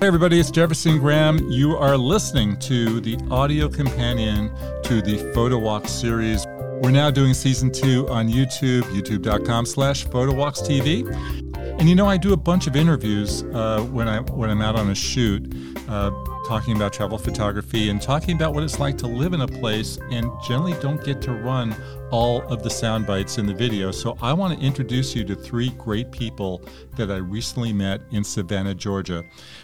[0.00, 1.50] Hey, everybody, it's Jefferson Graham.
[1.50, 4.50] You are listening to the audio companion
[4.84, 6.46] to the Photo Walk series.
[6.80, 11.78] We're now doing season two on YouTube, youtube.com slash photowalkstv.
[11.78, 14.74] And you know, I do a bunch of interviews uh, when, I, when I'm out
[14.74, 15.54] on a shoot,
[15.86, 16.10] uh,
[16.50, 20.00] talking about travel photography and talking about what it's like to live in a place
[20.10, 21.72] and generally don't get to run
[22.10, 23.92] all of the sound bites in the video.
[23.92, 26.60] So I want to introduce you to three great people
[26.96, 29.22] that I recently met in Savannah, Georgia.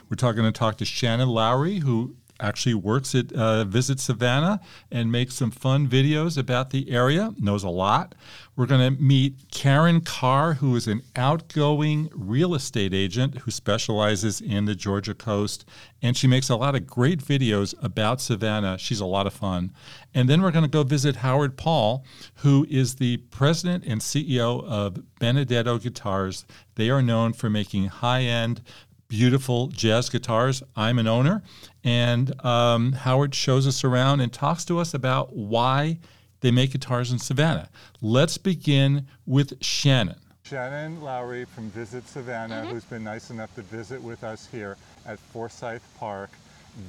[0.09, 5.10] We're talking to talk to Shannon Lowry, who actually works at uh, Visit Savannah and
[5.10, 8.14] makes some fun videos about the area, knows a lot.
[8.56, 14.40] We're going to meet Karen Carr, who is an outgoing real estate agent who specializes
[14.40, 15.66] in the Georgia coast.
[16.00, 18.78] And she makes a lot of great videos about Savannah.
[18.78, 19.73] She's a lot of fun.
[20.14, 22.06] And then we're going to go visit Howard Paul,
[22.37, 26.46] who is the president and CEO of Benedetto Guitars.
[26.76, 28.62] They are known for making high end
[29.09, 30.62] beautiful jazz guitars.
[30.74, 31.43] I'm an owner,
[31.85, 35.98] and um, Howard shows us around and talks to us about why
[36.40, 37.68] they make guitars in Savannah.
[38.01, 40.16] Let's begin with Shannon.
[40.45, 42.71] Shannon Lowry from Visit Savannah, mm-hmm.
[42.71, 46.30] who's been nice enough to visit with us here at Forsyth Park,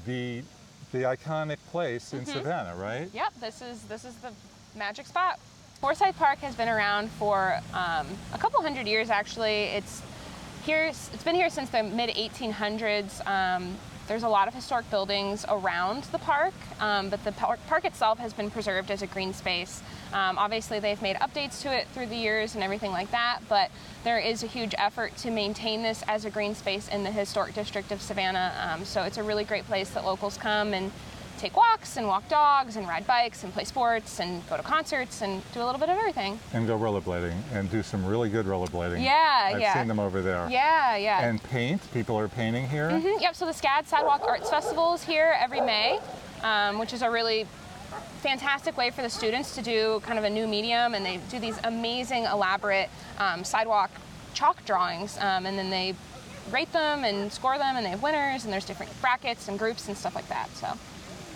[0.05, 0.43] the
[0.93, 2.31] the iconic place in mm-hmm.
[2.31, 3.09] Savannah, right?
[3.13, 4.31] Yep, this is this is the
[4.75, 5.39] magic spot.
[5.81, 9.63] Forsyth Park has been around for um, a couple hundred years, actually.
[9.63, 10.01] It's
[10.67, 13.25] here, it's been here since the mid 1800s.
[13.25, 13.77] Um,
[14.09, 18.19] there's a lot of historic buildings around the park, um, but the park, park, itself
[18.19, 19.81] has been preserved as a green space.
[20.11, 23.71] Um, obviously, they've made updates to it through the years and everything like that, but
[24.03, 27.53] there is a huge effort to maintain this as a green space in the historic
[27.53, 28.53] district of Savannah.
[28.61, 30.91] Um, so it's a really great place that locals come and
[31.37, 35.21] take walks and walk dogs and ride bikes and play sports and go to concerts
[35.21, 36.39] and do a little bit of everything.
[36.53, 39.03] And go rollerblading and do some really good rollerblading.
[39.03, 39.73] Yeah, I've yeah.
[39.73, 40.47] seen them over there.
[40.49, 41.27] Yeah, yeah.
[41.27, 41.81] And paint.
[41.93, 42.89] People are painting here.
[42.89, 43.21] Mm-hmm.
[43.21, 43.35] Yep.
[43.35, 45.99] So the SCAD Sidewalk Arts Festival is here every May,
[46.43, 47.45] um, which is a really
[48.21, 51.39] fantastic way for the students to do kind of a new medium, and they do
[51.39, 52.89] these amazing, elaborate
[53.19, 53.91] um, sidewalk
[54.33, 55.95] chalk drawings, um, and then they
[56.51, 59.87] rate them and score them, and they have winners, and there's different brackets and groups
[59.87, 60.49] and stuff like that.
[60.55, 60.67] So.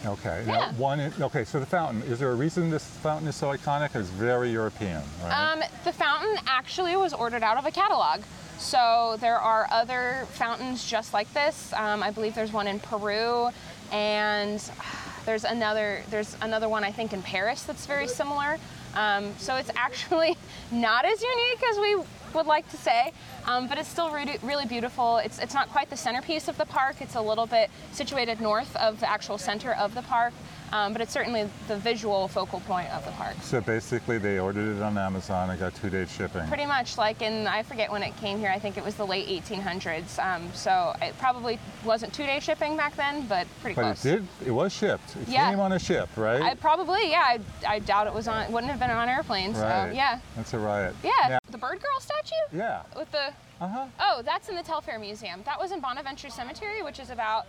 [0.05, 0.43] Okay.
[0.47, 0.57] Yeah.
[0.57, 0.99] Now, one.
[1.19, 1.43] Okay.
[1.43, 2.01] So the fountain.
[2.03, 3.95] Is there a reason this fountain is so iconic?
[3.95, 5.51] It's very European, right?
[5.53, 8.21] Um, the fountain actually was ordered out of a catalog.
[8.57, 11.73] So there are other fountains just like this.
[11.73, 13.49] Um, I believe there's one in Peru,
[13.91, 14.59] and
[15.25, 16.01] there's another.
[16.09, 18.57] There's another one I think in Paris that's very similar.
[18.95, 20.35] Um, so it's actually
[20.71, 21.95] not as unique as we
[22.33, 23.11] would like to say,
[23.45, 25.17] um, but it's still really, really beautiful.
[25.17, 26.97] It's, it's not quite the centerpiece of the park.
[26.99, 30.33] It's a little bit situated north of the actual center of the park.
[30.71, 33.35] Um, but it's certainly the visual focal point of the park.
[33.41, 36.47] So basically, they ordered it on Amazon and got two-day shipping.
[36.47, 38.49] Pretty much, like in I forget when it came here.
[38.49, 40.17] I think it was the late 1800s.
[40.23, 44.03] Um, so it probably wasn't two-day shipping back then, but pretty but close.
[44.03, 44.47] But it did.
[44.47, 45.15] It was shipped.
[45.17, 45.49] It yeah.
[45.49, 46.41] came on a ship, right?
[46.41, 47.37] I, probably, yeah.
[47.37, 48.51] I, I doubt it was on.
[48.51, 49.57] Wouldn't have been on airplanes.
[49.57, 49.89] Right.
[49.89, 50.19] So, yeah.
[50.35, 50.95] That's a riot.
[51.03, 51.39] Yeah.
[51.49, 52.57] The bird girl statue.
[52.57, 52.83] Yeah.
[52.95, 53.33] With the.
[53.59, 53.85] Uh huh.
[53.99, 55.41] Oh, that's in the Telfair Museum.
[55.45, 57.45] That was in Bonaventure Cemetery, which is about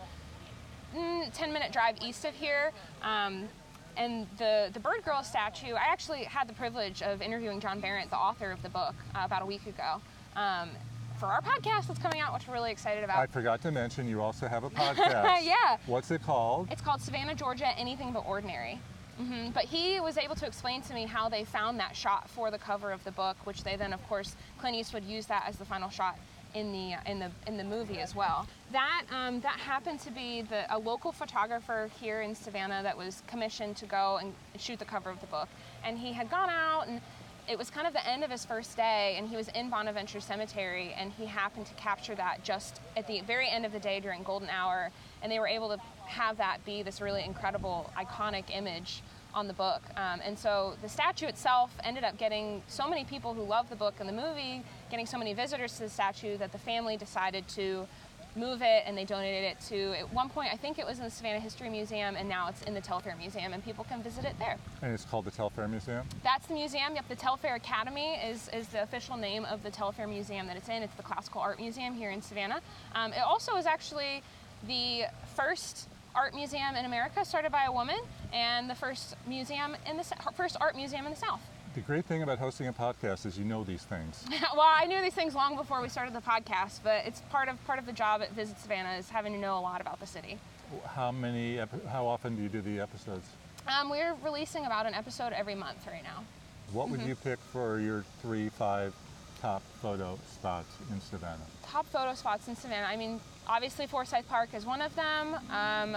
[0.94, 2.72] mm, 10 minute drive east of here.
[3.02, 3.48] Um,
[3.96, 8.10] and the, the Bird Girl statue, I actually had the privilege of interviewing John Berendt,
[8.10, 10.00] the author of the book, uh, about a week ago.
[10.34, 10.70] Um,
[11.18, 13.18] for our podcast that's coming out, which we're really excited about.
[13.18, 15.44] I forgot to mention you also have a podcast.
[15.44, 15.76] yeah.
[15.86, 16.68] What's it called?
[16.70, 18.80] It's called Savannah, Georgia, Anything But Ordinary.
[19.20, 19.50] Mm-hmm.
[19.50, 22.58] But he was able to explain to me how they found that shot for the
[22.58, 25.64] cover of the book, which they then, of course, Clint Eastwood used that as the
[25.64, 26.18] final shot
[26.54, 28.46] in the in the in the movie as well.
[28.72, 33.22] That um, that happened to be the a local photographer here in Savannah that was
[33.26, 35.48] commissioned to go and shoot the cover of the book,
[35.84, 37.00] and he had gone out and.
[37.48, 40.20] It was kind of the end of his first day, and he was in Bonaventure
[40.20, 43.98] Cemetery, and he happened to capture that just at the very end of the day
[43.98, 48.44] during golden hour, and they were able to have that be this really incredible, iconic
[48.56, 49.02] image
[49.34, 49.82] on the book.
[49.96, 53.76] Um, and so the statue itself ended up getting so many people who love the
[53.76, 54.62] book and the movie,
[54.92, 57.88] getting so many visitors to the statue that the family decided to
[58.36, 61.04] move it and they donated it to at one point I think it was in
[61.04, 64.24] the Savannah History Museum and now it's in the Telfair Museum and people can visit
[64.26, 64.58] it there.
[64.82, 66.06] And it's called the Telfair Museum?
[66.22, 66.94] That's the museum.
[66.94, 70.68] Yep, the Telfair Academy is, is the official name of the Telfair Museum that it's
[70.68, 70.82] in.
[70.82, 72.60] It's the Classical Art Museum here in Savannah.
[72.94, 74.22] Um, it also is actually
[74.66, 75.04] the
[75.34, 77.96] first art museum in America started by a woman
[78.34, 80.04] and the first museum in the
[80.34, 81.40] first art museum in the South.
[81.74, 84.24] The great thing about hosting a podcast is you know these things.
[84.54, 87.64] well, I knew these things long before we started the podcast, but it's part of
[87.66, 90.06] part of the job at Visit Savannah is having to know a lot about the
[90.06, 90.38] city.
[90.86, 91.58] How many?
[91.90, 93.26] How often do you do the episodes?
[93.66, 96.24] Um, we're releasing about an episode every month right now.
[96.72, 97.10] What would mm-hmm.
[97.10, 98.94] you pick for your three, five,
[99.40, 101.46] top photo spots in Savannah?
[101.72, 102.86] top photo spots in Savannah.
[102.86, 105.36] I mean, obviously Forsyth Park is one of them.
[105.50, 105.96] Um,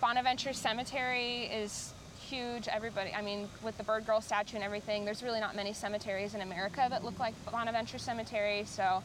[0.00, 1.92] Bonaventure Cemetery is
[2.28, 2.68] huge.
[2.68, 6.34] Everybody, I mean, with the Bird Girl statue and everything, there's really not many cemeteries
[6.34, 8.64] in America that look like Bonaventure Cemetery.
[8.66, 9.02] So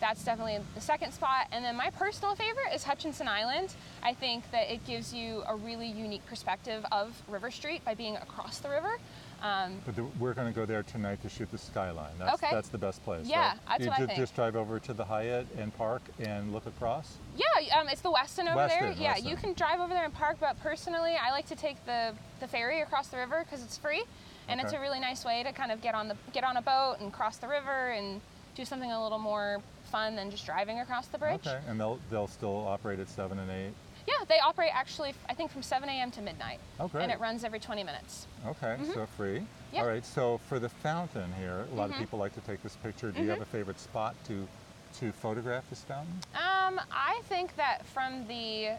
[0.00, 1.46] that's definitely the second spot.
[1.52, 3.74] And then my personal favorite is Hutchinson Island.
[4.02, 8.16] I think that it gives you a really unique perspective of River Street by being
[8.16, 8.98] across the river.
[9.42, 12.12] Um, But the, we're going to go there tonight to shoot the skyline.
[12.18, 12.54] That's, Okay.
[12.54, 13.26] that's the best place.
[13.26, 13.58] Yeah, right?
[13.68, 14.18] that's you what I think.
[14.18, 17.16] just drive over to the Hyatt and park and look across.
[17.36, 18.92] Yeah, um, it's the Westin over there.
[18.92, 21.84] Westin, Yeah, you can drive over there and park, but personally, I like to take
[21.86, 24.04] the, the ferry across the river because it's free,
[24.48, 26.62] and it's a really nice way to kind of get on the get on a
[26.62, 28.20] boat and cross the river and
[28.54, 29.60] do something a little more
[29.90, 31.46] fun than just driving across the bridge.
[31.46, 33.72] Okay, and they'll they'll still operate at seven and eight.
[34.18, 36.10] Yeah, they operate actually, I think, from 7 a.m.
[36.12, 37.02] to midnight, Oh, great.
[37.04, 38.26] and it runs every 20 minutes.
[38.46, 39.38] Okay, so free.
[39.38, 39.76] Mm-hmm.
[39.78, 40.04] All right.
[40.04, 41.94] So for the fountain here, a lot Mm-hmm.
[41.94, 43.10] of people like to take this picture.
[43.10, 44.46] Do you have a favorite spot to
[45.00, 46.12] to photograph this fountain?
[46.34, 48.72] Um, I think that from the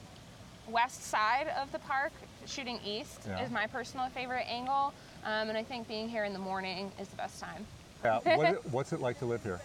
[0.70, 2.12] west side of the park,
[2.46, 3.44] shooting east Yeah.
[3.44, 4.94] is my personal favorite angle,
[5.26, 7.66] um, and I think being here in the morning is the best time.
[8.04, 8.20] Yeah.
[8.38, 9.60] what, what's it like to live here?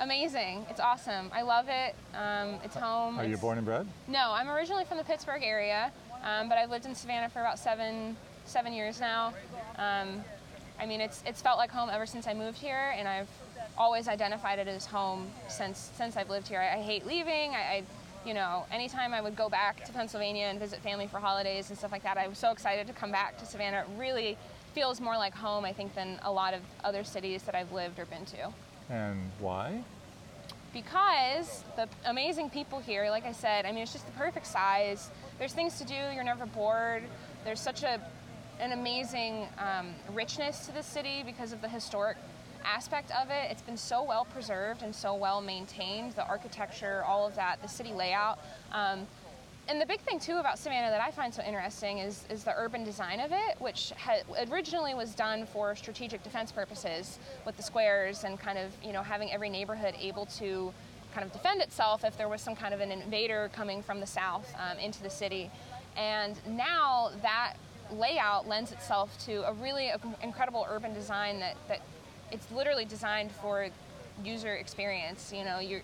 [0.00, 0.66] Amazing.
[0.70, 1.30] It's awesome.
[1.32, 1.94] I love it.
[2.14, 3.18] Um, it's home.
[3.18, 3.86] Are you It's- born and bred?
[4.08, 5.92] No, I'm originally from the Pittsburgh area,
[6.24, 8.16] um, but I've lived in Savannah for about seven
[8.46, 9.32] seven years now.
[9.76, 10.24] Um,
[10.80, 13.28] I mean, it's it's felt like home ever since I moved here, and I've
[13.76, 16.60] always identified it as home since since I've lived here.
[16.60, 17.54] I, I hate leaving.
[17.54, 17.82] I, I,
[18.24, 21.78] you know, anytime I would go back to Pennsylvania and visit family for holidays and
[21.78, 23.80] stuff like that, I was so excited to come back to Savannah.
[23.80, 24.38] It really
[24.74, 27.98] feels more like home, I think, than a lot of other cities that I've lived
[27.98, 28.48] or been to
[28.90, 29.84] And why?
[30.72, 35.10] because the amazing people here, like I said, I mean, it's just the perfect size.
[35.38, 35.94] There's things to do.
[36.14, 37.02] You're never bored.
[37.44, 38.00] There's such a
[38.60, 42.18] an amazing um, richness to the city because of the historic
[42.62, 43.50] aspect of it.
[43.50, 46.12] It's been so well preserved and so well maintained.
[46.12, 48.38] The architecture, all of that, the city layout.
[48.70, 49.06] Um,
[49.68, 52.54] and the big thing too about Savannah that I find so interesting is, is the
[52.56, 53.92] urban design of it, which
[54.50, 59.02] originally was done for strategic defense purposes with the squares and kind of you know
[59.02, 60.72] having every neighborhood able to
[61.14, 64.06] kind of defend itself if there was some kind of an invader coming from the
[64.06, 65.50] south um, into the city.
[65.96, 67.54] And now that
[67.92, 69.92] layout lends itself to a really
[70.22, 71.80] incredible urban design that, that
[72.30, 73.68] it's literally designed for
[74.24, 75.32] user experience.
[75.34, 75.82] You know, you're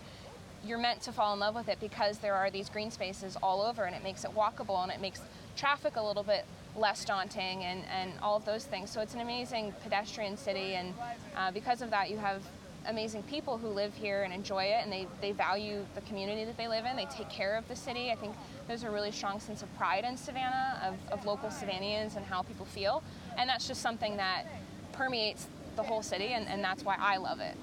[0.66, 3.62] you're meant to fall in love with it because there are these green spaces all
[3.62, 5.20] over and it makes it walkable and it makes
[5.56, 6.44] traffic a little bit
[6.76, 8.90] less daunting and, and all of those things.
[8.90, 10.92] So it's an amazing pedestrian city and
[11.36, 12.42] uh, because of that you have
[12.88, 16.56] amazing people who live here and enjoy it and they, they value the community that
[16.56, 16.96] they live in.
[16.96, 18.10] They take care of the city.
[18.10, 18.34] I think
[18.68, 22.42] there's a really strong sense of pride in Savannah, of, of local Savannians and how
[22.42, 23.02] people feel.
[23.38, 24.44] And that's just something that
[24.92, 25.46] permeates
[25.76, 27.56] the whole city and, and that's why I love it.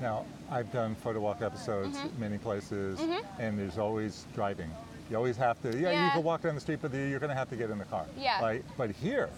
[0.00, 2.20] Now, I've done photo walk episodes Mm-hmm.
[2.20, 3.00] many places,
[3.38, 4.70] and there's always driving.
[5.10, 5.68] You always have to.
[5.76, 7.78] Yeah, you can walk down the street, but you're going to have to get in
[7.78, 8.04] the car.
[8.18, 8.40] Yeah.
[8.42, 8.62] Right.
[8.76, 9.30] But here,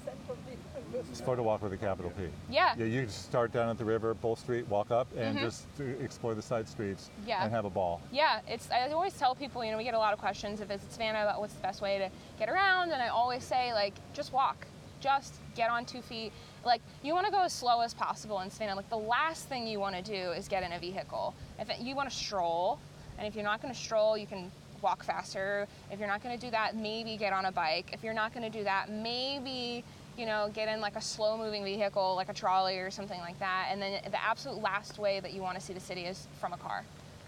[1.08, 2.24] it's photo walk with a capital P.
[2.50, 2.74] Yeah.
[2.76, 2.86] Yeah.
[2.86, 6.34] You just start down at the river, Bull Street, walk up, and just uh, explore
[6.34, 7.28] the side streets Mm-hmm.
[7.28, 7.44] Yeah.
[7.44, 8.00] and have a ball.
[8.10, 8.68] Yeah, it's.
[8.72, 11.22] I always tell people, you know, we get a lot of questions if it's Savannah
[11.22, 14.66] about what's the best way to get around, and I always say like, just walk,
[15.00, 16.32] just get on two feet.
[16.64, 18.74] Like you want to go as slow as possible in Savannah.
[18.76, 21.34] Like the last thing you want to do is get in a vehicle.
[21.58, 22.78] If it, you want to stroll,
[23.18, 24.50] and if you're not going to stroll, you can
[24.82, 25.66] walk faster.
[25.90, 27.90] If you're not going to do that, maybe get on a bike.
[27.92, 29.85] If you're not going to do that, maybe
[30.18, 33.38] you know get in like a slow moving vehicle like a trolley or something like
[33.38, 33.68] that.
[33.70, 36.52] And then the absolute last way that you want to see the city is from
[36.52, 36.85] a car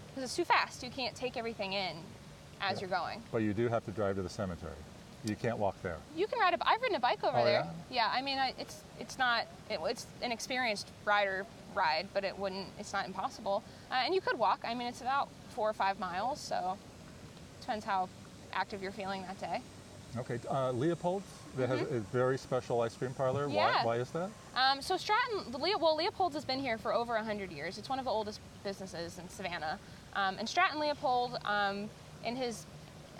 [0.09, 0.83] because it's too fast.
[0.83, 1.95] You can't take everything in
[2.61, 2.81] as Yeah.
[2.81, 3.21] you're going.
[3.31, 4.73] But you do have to drive to the cemetery.
[5.25, 5.97] You can't walk there.
[6.15, 6.67] You can ride a.
[6.67, 7.65] I've ridden a bike over Oh, there.
[7.89, 9.45] Yeah, I mean, I, it's it's not.
[9.69, 12.67] It, it's an experienced rider ride, but it wouldn't.
[12.77, 13.63] It's not impossible.
[13.89, 14.59] Uh, and you could walk.
[14.65, 16.77] I mean, it's about four or five miles, so
[17.61, 18.09] depends how
[18.51, 19.61] active you're feeling that day.
[20.17, 20.39] Okay.
[20.49, 21.25] Uh, Leopold's
[21.57, 23.45] that has a very special ice cream parlor.
[23.45, 23.55] Mm-hmm.
[23.55, 23.77] Yeah.
[23.77, 24.29] Why, why is that?
[24.55, 27.77] Um, so Stratton, well, Leopold's has been here for over 100 years.
[27.77, 29.79] It's one of the oldest businesses in Savannah.
[30.15, 31.89] Um, and Stratton Leopold, um,
[32.23, 32.65] in his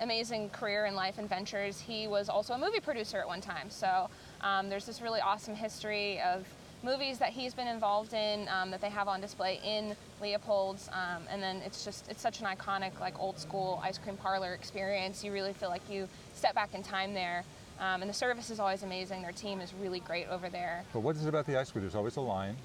[0.01, 3.69] amazing career and life and ventures, he was also a movie producer at one time.
[3.69, 4.09] So
[4.41, 6.45] um, there's this really awesome history of
[6.83, 10.89] movies that he's been involved in um, that they have on display in Leopold's.
[10.91, 14.53] Um, and then it's just, it's such an iconic, like old school ice cream parlor
[14.53, 15.23] experience.
[15.23, 17.43] You really feel like you step back in time there.
[17.79, 19.21] Um, and the service is always amazing.
[19.21, 20.83] Their team is really great over there.
[20.93, 21.83] But what is it about the ice cream?
[21.83, 22.55] There's always a line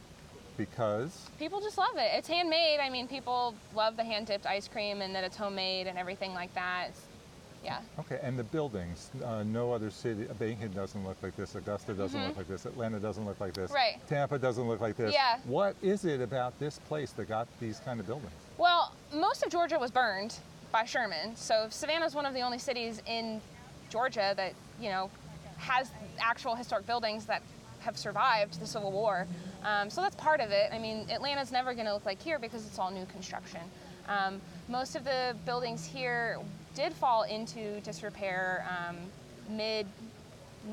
[0.56, 2.10] because People just love it.
[2.14, 2.80] It's handmade.
[2.80, 6.34] I mean, people love the hand dipped ice cream and that it's homemade and everything
[6.34, 6.88] like that.
[6.90, 7.00] It's,
[7.68, 7.80] Yeah.
[8.00, 12.26] Okay, and the buildings, uh, no other city, Macon doesn't look like this, Augusta doesn't
[12.26, 13.74] look like this, Atlanta doesn't look like this, Mm-hmm.
[13.74, 14.08] Right.
[14.08, 15.12] Tampa doesn't look like this.
[15.12, 15.38] Yeah.
[15.44, 18.32] What is it about this place that got these kind of buildings?
[18.56, 20.36] Well, most of Georgia was burned
[20.72, 23.42] by Sherman, so Savannah is one of the only cities in
[23.90, 25.10] Georgia that you know
[25.58, 27.42] has actual historic buildings that
[27.80, 29.26] have survived the Civil War.
[29.62, 30.70] Um, so that's part of it.
[30.72, 33.60] I mean, Atlanta's never going to look like here because it's all new construction.
[34.08, 36.38] Um, most of the buildings here
[36.74, 38.96] did fall into disrepair um,
[39.48, 39.86] mid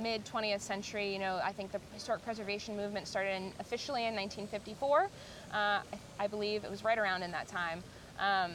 [0.01, 1.11] mid 20th century.
[1.13, 5.03] You know, I think the historic preservation movement started in, officially in 1954.
[5.03, 5.07] Uh,
[5.53, 5.83] I,
[6.19, 7.83] I believe it was right around in that time.
[8.19, 8.51] Um,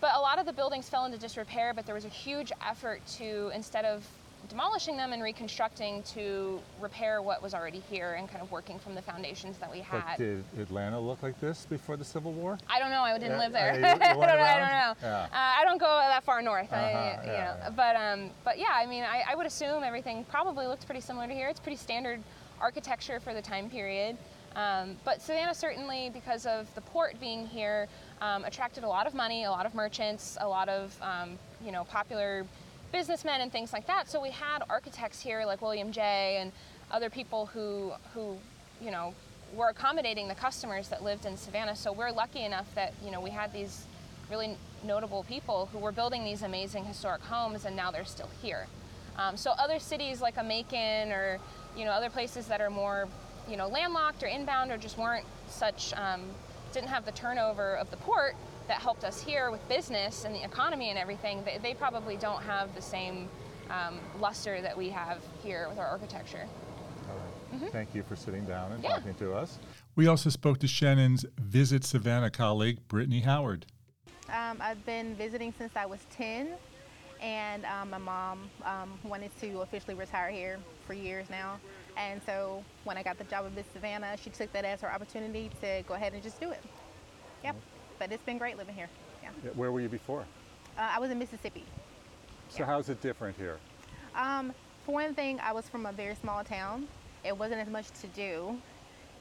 [0.00, 3.06] but a lot of the buildings fell into disrepair, but there was a huge effort
[3.18, 4.06] to, instead of
[4.50, 8.94] demolishing them and reconstructing, to repair what was already here and kind of working from
[8.94, 10.18] the foundations that we But had.
[10.18, 12.58] did Atlanta look like this before the Civil War?
[12.68, 13.02] I don't know.
[13.02, 13.74] I didn't Yeah, live there.
[13.74, 14.94] you- you I, don't know, I don't know.
[15.02, 15.22] Yeah.
[15.22, 16.70] Uh, I don't go that far north.
[16.72, 18.72] Uh-huh, you yeah, know, but um, but yeah.
[18.72, 21.48] I mean, I, I would assume everything probably looked pretty similar to here.
[21.48, 22.20] It's pretty standard
[22.60, 24.16] architecture for the time period.
[24.56, 27.86] Um, but Savannah certainly, because of the port being here,
[28.20, 31.70] um, attracted a lot of money, a lot of merchants, a lot of um, you
[31.70, 32.44] know popular
[32.92, 34.08] businessmen and things like that.
[34.08, 36.52] So we had architects here like William Jay and
[36.90, 38.36] other people who who
[38.80, 39.14] you know
[39.54, 41.76] were accommodating the customers that lived in Savannah.
[41.76, 43.84] So we're lucky enough that you know we had these
[44.30, 48.66] really notable people who were building these amazing historic homes, and now they're still here.
[49.18, 51.38] Um, so other cities like a Macon or
[51.76, 53.08] you know other places that are more
[53.48, 56.22] you know landlocked or inbound or just weren't such um,
[56.72, 58.36] didn't have the turnover of the port
[58.70, 61.42] that helped us here with business and the economy and everything.
[61.44, 63.28] They, they probably don't have the same
[63.68, 66.46] um, luster that we have here with our architecture.
[67.08, 67.16] All
[67.60, 67.72] right.
[67.72, 68.84] Thank you for sitting down and Mm-hmm.
[68.92, 68.98] Yeah.
[68.98, 69.58] talking to us.
[69.96, 73.66] We also spoke to Shannon's Visit Savannah colleague, Brittany Howard.
[74.28, 76.50] Um, I've been visiting since I was 10,
[77.20, 81.58] and um, my mom um, wanted to officially retire here for years now.
[81.96, 84.92] And so when I got the job at Visit Savannah, she took that as her
[84.92, 86.62] opportunity to go ahead and just do it.
[87.42, 87.56] Yep.
[88.00, 88.88] But it's been great living here.
[89.22, 89.28] Yeah.
[89.44, 90.24] Yeah, Where were you before?
[90.76, 91.64] Uh, I was in Mississippi.
[92.48, 93.58] So how's it different here?
[94.16, 94.54] Um,
[94.86, 96.88] for one thing, I was from a very small town.
[97.24, 98.56] It wasn't as much to do.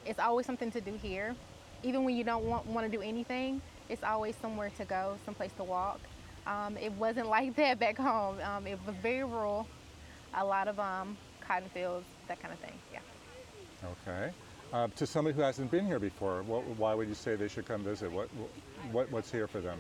[0.06, 1.36] It's always something to do here.
[1.84, 5.52] Even when you don't want, want to do anything, it's always somewhere to go, someplace
[5.58, 6.00] to walk.
[6.48, 8.40] Um, it wasn't like that back home.
[8.42, 9.68] Um, it was very rural,
[10.34, 12.74] a lot of um, cotton fields, that kind of thing.
[12.94, 13.00] Yeah.
[13.84, 14.32] Okay.
[14.72, 17.66] Uh, to somebody who hasn't been here before, what, why would you say they should
[17.66, 18.12] come visit?
[18.12, 18.30] What,
[18.92, 19.80] what, what's here for them?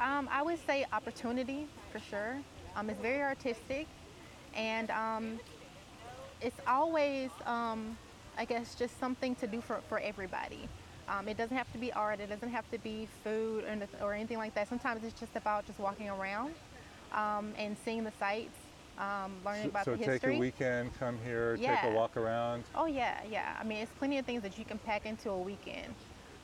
[0.00, 2.36] Um, I would say opportunity for sure.
[2.76, 3.86] Um, it's very artistic,
[4.54, 5.40] and um,
[6.40, 7.96] it's always, um,
[8.36, 10.68] I guess, just something to do for, for everybody.
[11.08, 12.20] Um, it doesn't have to be art.
[12.20, 14.68] It doesn't have to be food or, or anything like that.
[14.68, 16.54] Sometimes it's just about just walking around
[17.12, 18.58] um, and seeing the sights,
[18.98, 22.64] um, learning So, about so the take a weekend, come here, take a walk around.
[22.74, 23.56] Oh yeah, yeah.
[23.60, 25.94] I mean, it's plenty of things that you can pack into a weekend.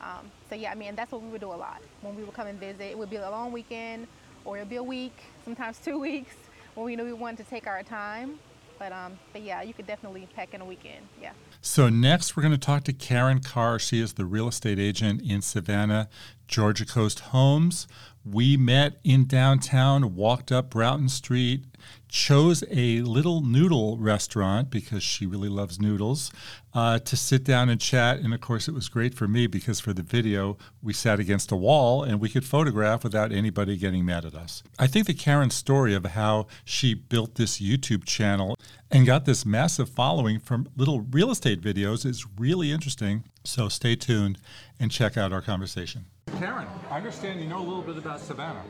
[0.01, 2.33] Um, so yeah, I mean, that's what we would do a lot when we would
[2.33, 2.81] come and visit.
[2.81, 4.07] It would be a long weekend,
[4.45, 5.15] or it'd be a week,
[5.45, 6.35] sometimes two weeks,
[6.75, 8.39] when we knew we wanted to take our time.
[8.79, 11.05] But um, but yeah, you could definitely pack in a weekend.
[11.21, 11.33] Yeah.
[11.63, 13.77] So, next, we're going to talk to Karen Carr.
[13.77, 16.09] She is the real estate agent in Savannah,
[16.47, 17.87] Georgia Coast Homes.
[18.25, 21.65] We met in downtown, walked up Broughton Street,
[22.11, 26.29] chose a little noodle restaurant because she really loves noodles
[26.73, 28.19] uh, to sit down and chat.
[28.19, 31.51] And of course, it was great for me because for the video, we sat against
[31.53, 34.61] a wall and we could photograph without anybody getting mad at us.
[34.77, 38.57] I think the Karen story of how she built this YouTube channel
[38.91, 43.23] and got this massive following from little real estate videos is really interesting.
[43.45, 44.37] So stay tuned
[44.81, 46.05] and check out our conversation.
[46.37, 48.63] Karen, I understand you know a little bit about Savannah.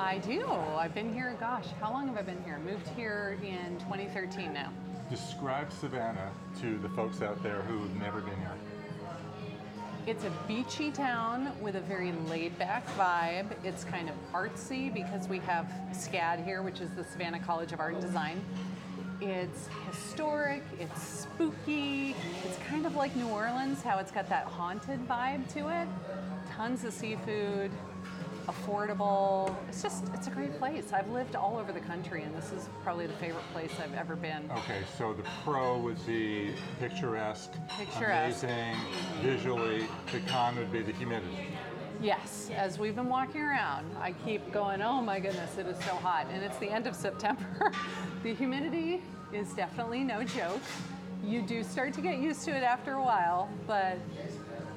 [0.00, 0.46] I do.
[0.78, 2.58] I've been here, gosh, how long have I been here?
[2.64, 4.72] Moved here in 2013 now.
[5.10, 6.30] Describe Savannah
[6.62, 8.54] to the folks out there who've never been here.
[10.06, 13.52] It's a beachy town with a very laid back vibe.
[13.62, 17.78] It's kind of artsy because we have SCAD here, which is the Savannah College of
[17.78, 18.42] Art and Design.
[19.20, 25.06] It's historic, it's spooky, it's kind of like New Orleans, how it's got that haunted
[25.06, 25.86] vibe to it.
[26.56, 27.70] Tons of seafood,
[28.50, 29.54] affordable.
[29.68, 30.92] It's just, it's a great place.
[30.92, 34.16] I've lived all over the country, and this is probably the favorite place I've ever
[34.16, 34.50] been.
[34.58, 38.44] Okay, so the pro would be picturesque, Picturesque.
[38.44, 38.76] amazing,
[39.22, 39.86] visually.
[40.12, 41.48] The con would be the humidity.
[42.02, 45.94] Yes, as we've been walking around, I keep going, oh my goodness, it is so
[45.96, 46.26] hot.
[46.32, 47.44] And it's the end of September.
[48.22, 49.02] the humidity
[49.32, 50.62] is definitely no joke.
[51.22, 53.98] You do start to get used to it after a while, but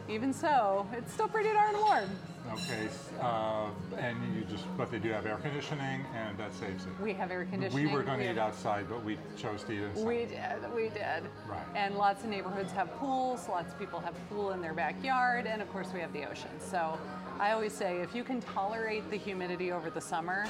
[0.10, 2.10] even so, it's still pretty darn warm.
[2.52, 2.90] Okay,
[3.22, 6.92] uh, and you just, but they do have air conditioning, and that saves it.
[7.02, 7.88] We have air conditioning.
[7.88, 10.06] We were going to eat outside, but we chose to eat inside.
[10.06, 11.24] We did, we did.
[11.48, 11.66] Right.
[11.74, 15.62] And lots of neighborhoods have pools, lots of people have pool in their backyard, and
[15.62, 16.52] of course we have the ocean.
[16.60, 17.00] So
[17.40, 20.46] I always say if you can tolerate the humidity over the summer,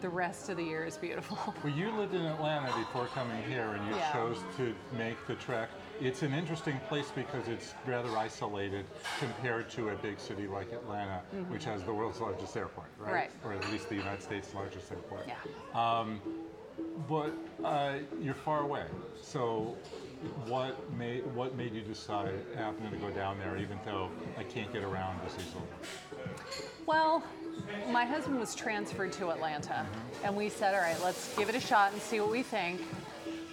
[0.00, 1.54] the rest of the year is beautiful.
[1.62, 4.12] Well, you lived in Atlanta before coming here, and you Yeah.
[4.12, 5.68] chose to make the trek.
[6.04, 8.86] It's an interesting place because it's rather isolated
[9.20, 11.52] compared to a big city like Atlanta, mm-hmm.
[11.52, 13.12] which has the world's largest airport, right?
[13.12, 13.30] Right.
[13.44, 15.28] Or at least the United States' largest airport.
[15.28, 15.36] Yeah.
[15.72, 16.20] Um,
[17.08, 17.32] but
[17.62, 18.86] uh, you're far away.
[19.20, 19.76] So,
[20.46, 24.10] what made what made you decide "Hey, I'm going to go down there, even though
[24.36, 25.62] I can't get around this easily?
[26.84, 27.22] Well,
[27.90, 30.26] my husband was transferred to Atlanta, mm-hmm.
[30.26, 32.80] and we said, all right, let's give it a shot and see what we think.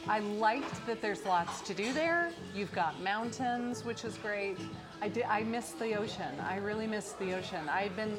[0.08, 2.32] I liked that there's lots to do there.
[2.56, 4.58] You've got mountains, which is great.
[5.02, 5.24] I did.
[5.24, 6.40] I miss the ocean.
[6.42, 7.70] I really miss the ocean.
[7.70, 8.18] I'd been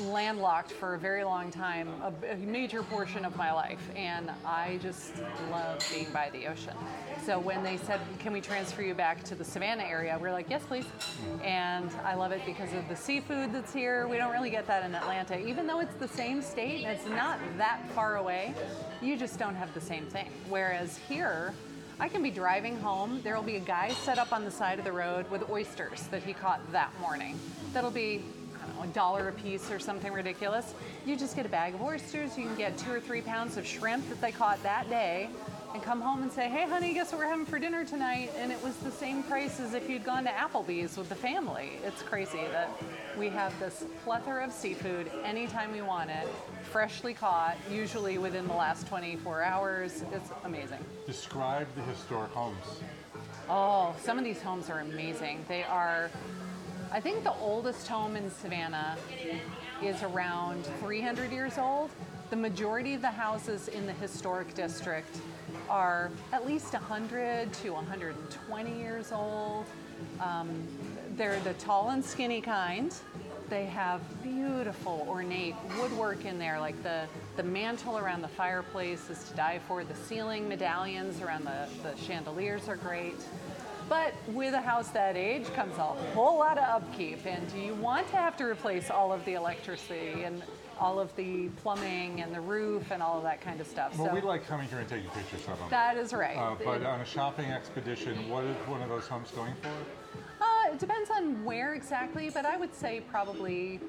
[0.00, 4.78] landlocked for a very long time, a, a major portion of my life, and I
[4.82, 5.14] just
[5.50, 6.76] love being by the ocean.
[7.24, 10.50] So when they said, "Can we transfer you back to the Savannah area?" we're like,
[10.50, 10.84] "Yes, please."
[11.42, 14.06] And I love it because of the seafood that's here.
[14.08, 17.06] We don't really get that in Atlanta, even though it's the same state and it's
[17.06, 18.54] not that far away.
[19.00, 20.30] You just don't have the same thing.
[20.48, 21.54] Whereas here.
[22.00, 23.20] I can be driving home.
[23.22, 26.08] There will be a guy set up on the side of the road with oysters
[26.08, 27.38] that he caught that morning.
[27.72, 28.24] That'll be
[28.82, 30.74] a dollar a piece or something ridiculous.
[31.06, 33.64] You just get a bag of oysters, you can get two or three pounds of
[33.64, 35.30] shrimp that they caught that day,
[35.74, 38.30] and come home and say, hey, honey, guess what we're having for dinner tonight?
[38.38, 41.72] And it was the same price as if you'd gone to Applebee's with the family.
[41.84, 42.70] It's crazy that
[43.18, 46.28] we have this plethora of seafood anytime we want it,
[46.62, 50.04] freshly caught, usually within the last 24 hours.
[50.12, 50.78] It's amazing.
[51.06, 52.80] Describe the historic homes.
[53.50, 55.44] Oh, some of these homes are amazing.
[55.48, 56.08] They are,
[56.92, 58.96] I think the oldest home in Savannah
[59.82, 61.90] is around 300 years old.
[62.30, 65.16] The majority of the houses in the historic district
[65.68, 69.64] are at least 100 to 120 years old.
[70.20, 70.50] Um,
[71.16, 72.94] they're the tall and skinny kind.
[73.48, 77.06] They have beautiful ornate woodwork in there, like the,
[77.36, 79.84] the mantle around the fireplace is to die for.
[79.84, 83.16] The ceiling medallions around the, the chandeliers are great.
[83.88, 87.74] But with a house that age comes a whole lot of upkeep, and do you
[87.74, 90.42] want to have to replace all of the electricity and
[90.78, 93.96] all of the plumbing and the roof and all of that kind of stuff.
[93.96, 95.68] Well, so we like coming here and taking pictures of them.
[95.70, 96.36] that is right.
[96.36, 99.68] Uh, but on a shopping expedition, what is one of those homes going for?
[100.40, 103.80] Uh, it depends on where exactly, but I would say probably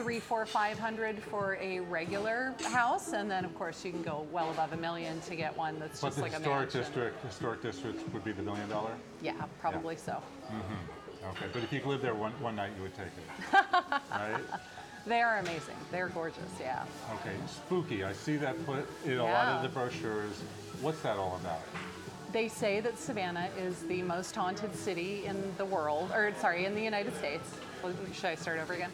[0.00, 4.26] three, four, five hundred for a regular house, and then of course you can go
[4.32, 6.80] well above a million to get one that's But just the like a historic mansion.
[6.80, 8.92] district, historic district would be the million dollar.
[9.22, 10.12] Yeah, probably so.
[10.48, 11.26] Mm-hmm.
[11.30, 13.52] Okay, but if you could live there one, one night, you would take it.
[14.10, 14.40] right?
[15.06, 15.76] They are amazing.
[15.90, 16.50] They're gorgeous.
[16.58, 16.84] Yeah.
[17.16, 18.02] Okay, spooky.
[18.04, 19.56] I see that put in a lot Yeah.
[19.56, 20.42] of the brochures.
[20.80, 21.60] What's that all about?
[22.32, 26.74] They say that Savannah is the most haunted city in the world, or sorry, in
[26.74, 27.50] the United States.
[28.12, 28.90] Should I start over again?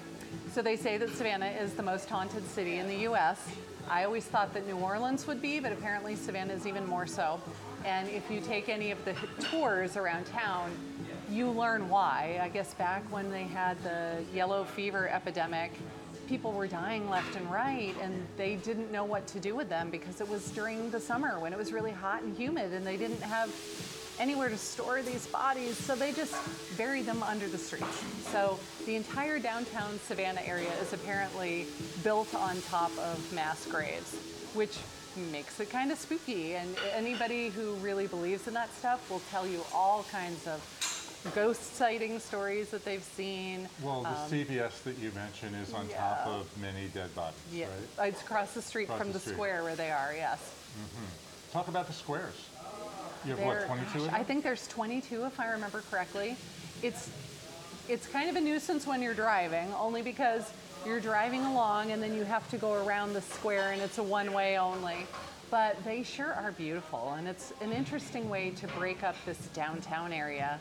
[0.53, 3.41] So they say that Savannah is the most haunted city in the U.S.
[3.89, 7.41] I always thought that New Orleans would be, but apparently Savannah is even more so.
[7.85, 10.71] And if you take any of the tours around town,
[11.31, 12.39] you learn why.
[12.43, 15.73] I guess back when they had the yellow fever epidemic,
[16.29, 19.91] people were dying left and right, and they didn't know what to do with them
[19.91, 22.97] because it was during the summer when it was really hot and humid, and they
[22.97, 23.51] didn't have
[24.19, 26.35] anywhere to store these bodies, so they just
[26.77, 28.03] bury them under the streets.
[28.33, 31.67] So the entire downtown Savannah area is apparently
[32.03, 34.15] built on top of mass graves,
[34.55, 34.77] which
[35.33, 36.55] makes it kind of spooky.
[36.57, 40.61] And anybody who really believes in that stuff will tell you all kinds of
[41.35, 43.69] ghost sighting stories that they've seen.
[43.83, 47.67] Well, the CVS that you mentioned is on top Um, of many dead bodies, Yeah,
[47.99, 48.09] right?
[48.13, 49.33] it's across the street Across from the the, street.
[49.35, 50.13] square where they are.
[50.15, 50.39] Yes.
[50.39, 51.53] Mm-hmm.
[51.53, 52.35] Talk about the squares.
[53.27, 54.15] You have what, There- 22 of gosh, them?
[54.15, 56.37] I think there's 22 if I remember correctly.
[56.83, 57.11] It's
[57.89, 60.51] it's kind of a nuisance when you're driving, only because
[60.85, 64.03] you're driving along and then you have to go around the square and it's a
[64.03, 65.07] one way only.
[65.51, 70.13] But they sure are beautiful, and it's an interesting way to break up this downtown
[70.13, 70.59] area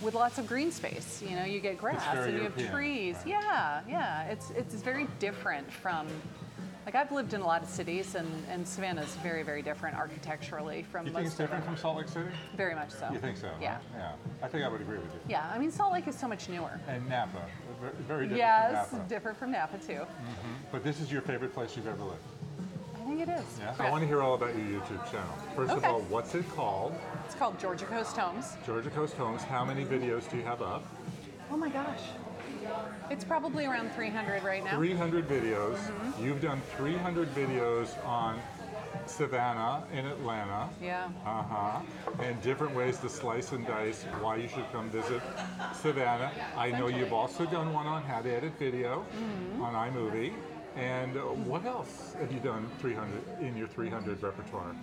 [0.00, 1.22] with lots of green space.
[1.22, 3.14] You know, you get grass very and you have European, trees.
[3.16, 3.26] right.
[3.26, 4.24] Yeah, yeah.
[4.24, 6.06] It's it's very different from.
[6.84, 10.82] Like I've lived in a lot of cities, and, and Savannah's very, very different architecturally
[10.82, 12.28] from you think it's different from Salt Lake City?
[12.56, 13.08] Very much so.
[13.12, 13.46] You think so?
[13.48, 13.54] huh?
[13.60, 13.78] Yeah.
[13.96, 14.12] Yeah.
[14.42, 15.20] I think I would agree with you.
[15.28, 16.80] Yeah, I mean, Salt Lake is so much newer.
[16.88, 17.46] And Napa,
[18.08, 19.08] very different Yes, from Napa.
[19.08, 19.92] different from Napa too.
[19.92, 20.52] Mm-hmm.
[20.72, 22.20] But this is your favorite place you've ever lived.
[22.96, 23.44] I think it is.
[23.60, 23.74] Yeah.
[23.78, 25.34] I want to hear all about your YouTube channel.
[25.54, 26.94] First of all, what's it called?
[27.26, 28.56] It's called Georgia Coast Homes.
[28.66, 29.42] Georgia Coast Homes.
[29.42, 30.84] How many videos do you have up?
[31.50, 32.00] Oh my gosh.
[33.10, 34.76] It's probably around 300 right now.
[34.76, 35.78] 300 videos.
[36.20, 38.40] You've done 300 videos on
[39.06, 40.68] Savannah in Atlanta.
[40.80, 41.08] Yeah.
[41.26, 41.80] Uh huh.
[42.20, 45.20] And different ways to slice and dice why you should come visit
[45.74, 46.30] Savannah.
[46.56, 49.04] I know you've also done one on how to edit video
[49.60, 50.32] on iMovie.
[50.76, 51.14] And
[51.46, 54.74] what else have you done 300 in your 300 repertoire?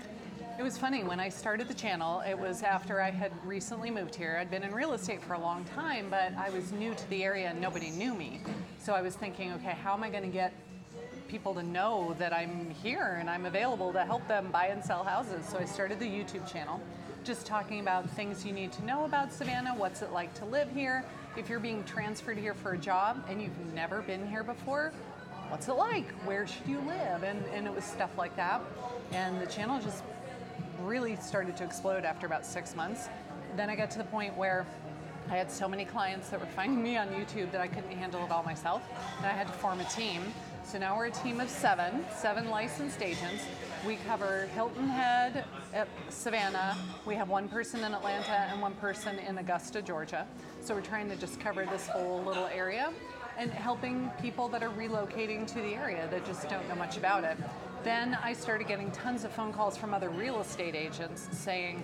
[0.59, 2.19] It was funny when I started the channel.
[2.19, 4.37] It was after I had recently moved here.
[4.41, 7.23] I'd been in real estate for a long time, but I was new to the
[7.23, 8.41] area and nobody knew me.
[8.77, 10.51] So I was thinking, okay, how am I going to get
[11.29, 15.01] people to know that I'm here and I'm available to help them buy and sell
[15.01, 15.45] houses?
[15.47, 16.81] So I started the YouTube channel,
[17.23, 19.73] just talking about things you need to know about Savannah.
[19.73, 21.05] What's it like to live here?
[21.37, 24.91] If you're being transferred here for a job and you've never been here before,
[25.47, 26.11] what's it like?
[26.25, 27.23] Where should you live?
[27.23, 28.59] And, and it was stuff like that.
[29.13, 30.03] And the channel just
[30.81, 33.09] really started to explode after about six months.
[33.55, 34.65] Then I got to the point where
[35.29, 38.23] I had so many clients that were finding me on YouTube that I couldn't handle
[38.25, 38.81] it all myself,
[39.17, 40.21] and I had to form a team.
[40.63, 43.43] So now we're a team of seven, seven licensed agents.
[43.85, 46.77] We cover Hilton Head, uh, Savannah.
[47.05, 50.27] We have one person in Atlanta and one person in Augusta, Georgia.
[50.61, 52.91] So we're trying to just cover this whole little area
[53.37, 57.23] and helping people that are relocating to the area that just don't know much about
[57.23, 57.37] it.
[57.83, 61.83] Then I started getting tons of phone calls from other real estate agents saying,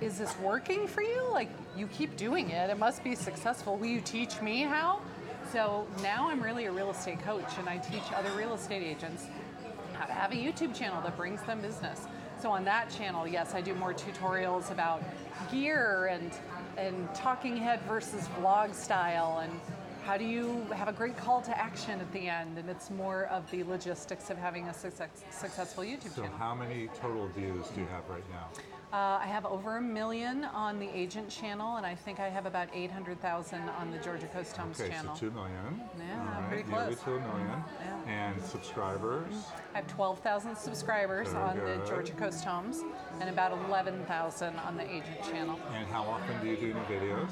[0.00, 1.28] is this working for you?
[1.32, 3.76] Like, you keep doing it, it must be successful.
[3.76, 5.00] Will you teach me how?
[5.52, 9.26] So now I'm really a real estate coach and I teach other real estate agents
[9.94, 12.06] how to have a YouTube channel that brings them business.
[12.40, 15.02] So on that channel, yes, I do more tutorials about
[15.50, 16.30] gear and
[16.76, 19.60] and talking head versus vlog style and
[20.10, 23.26] how do you have a great call to action at the end and it's more
[23.26, 26.32] of the logistics of having a success, successful YouTube So, channel.
[26.32, 28.48] So, how many total views do you have right now?
[28.92, 32.44] Uh, I have over a million on the agent channel, and I think I have
[32.44, 35.14] about 800,000 on the Georgia Coast Homes Okay, channel.
[35.14, 35.80] so 2 million.
[35.96, 37.04] Yeah, All I'm pretty nearly close.
[37.04, 37.64] to a million.
[37.80, 38.10] Yeah.
[38.32, 39.32] And subscribers?
[39.74, 41.82] I have 12,000 subscribers on good.
[41.82, 42.80] the Georgia Coast Homes,
[43.20, 45.60] and about 11,000 on the agent channel.
[45.72, 47.30] And how often do you do new videos?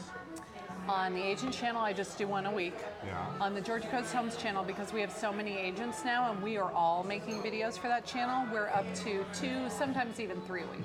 [0.88, 2.74] On the agent channel, I just do one a week.
[3.05, 3.18] Yeah.
[3.40, 6.57] On the Georgia Coast Homes channel, because we have so many agents now and we
[6.57, 10.66] are all making videos for that channel, we're up to two, sometimes even three a
[10.66, 10.81] week.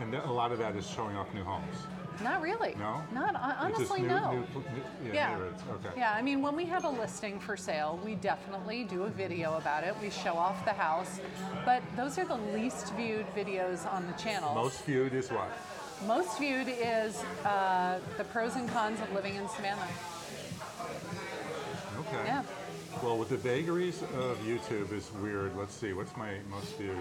[0.00, 1.76] And th- a lot of that is showing off new homes.
[2.20, 2.74] Not really.
[2.80, 3.00] No?
[3.14, 4.32] Not uh, It's just honestly, new- no.
[4.32, 5.28] new pl- new- yeah, Yeah.
[5.30, 5.62] neighborhoods.
[5.86, 6.00] Okay.
[6.00, 9.56] Yeah, I mean, when we have a listing for sale, we definitely do a video
[9.56, 9.94] about it.
[10.02, 11.20] We show off the house,
[11.64, 14.52] but those are the least viewed videos on the channel.
[14.52, 15.48] Most viewed is what?
[16.06, 19.88] Most viewed is uh, the pros and cons of living in Savannah.
[21.98, 22.22] Okay.
[22.24, 22.42] Yeah.
[23.02, 25.56] Well, with the vagaries of YouTube is weird.
[25.56, 26.96] Let's see, what's my most viewed?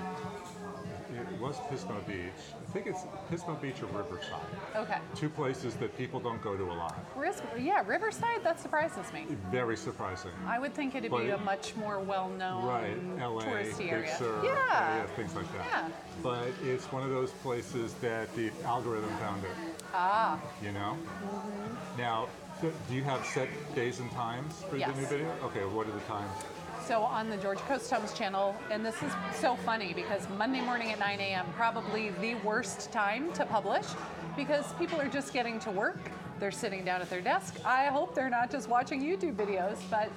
[1.16, 2.20] It was Pismo Beach.
[2.62, 3.00] I think it's
[3.32, 4.42] Pismo Beach or Riverside.
[4.76, 5.00] Okay.
[5.16, 7.00] Two places that people don't go to a lot.
[7.16, 9.26] Ris- yeah, Riverside, that surprises me.
[9.50, 10.32] Very surprising.
[10.46, 14.16] I would think it'd But be a much more well-known Right, LA, touristy Big area.
[14.18, 14.90] Sur, yeah.
[14.98, 15.66] area, things like that.
[15.66, 15.90] Yeah.
[16.22, 19.50] But it's one of those places that the algorithm found it.
[19.94, 20.96] Ah, You know.
[21.26, 21.98] Mm-hmm.
[21.98, 22.28] Now,
[22.62, 24.96] so do you have set days and times for Yes.
[24.96, 25.32] the new video?
[25.44, 25.66] Okay.
[25.66, 26.32] What are the times?
[26.86, 30.92] So on the Georgia Coast Homes channel, and this is so funny because Monday morning
[30.92, 31.46] at 9 a.m.
[31.56, 33.86] probably the worst time to publish
[34.38, 36.00] because people are just getting to work.
[36.40, 37.56] They're sitting down at their desk.
[37.66, 40.10] I hope they're not just watching YouTube videos, but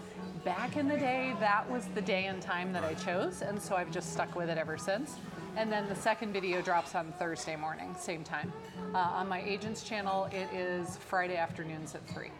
[0.44, 3.74] back in the day, that was the day and time that I chose, and so
[3.74, 5.16] I've just stuck with it ever since.
[5.56, 8.52] And then the second video drops on Thursday morning, same time.
[8.94, 12.30] Uh, on my agent's channel, it is Friday afternoons at 3.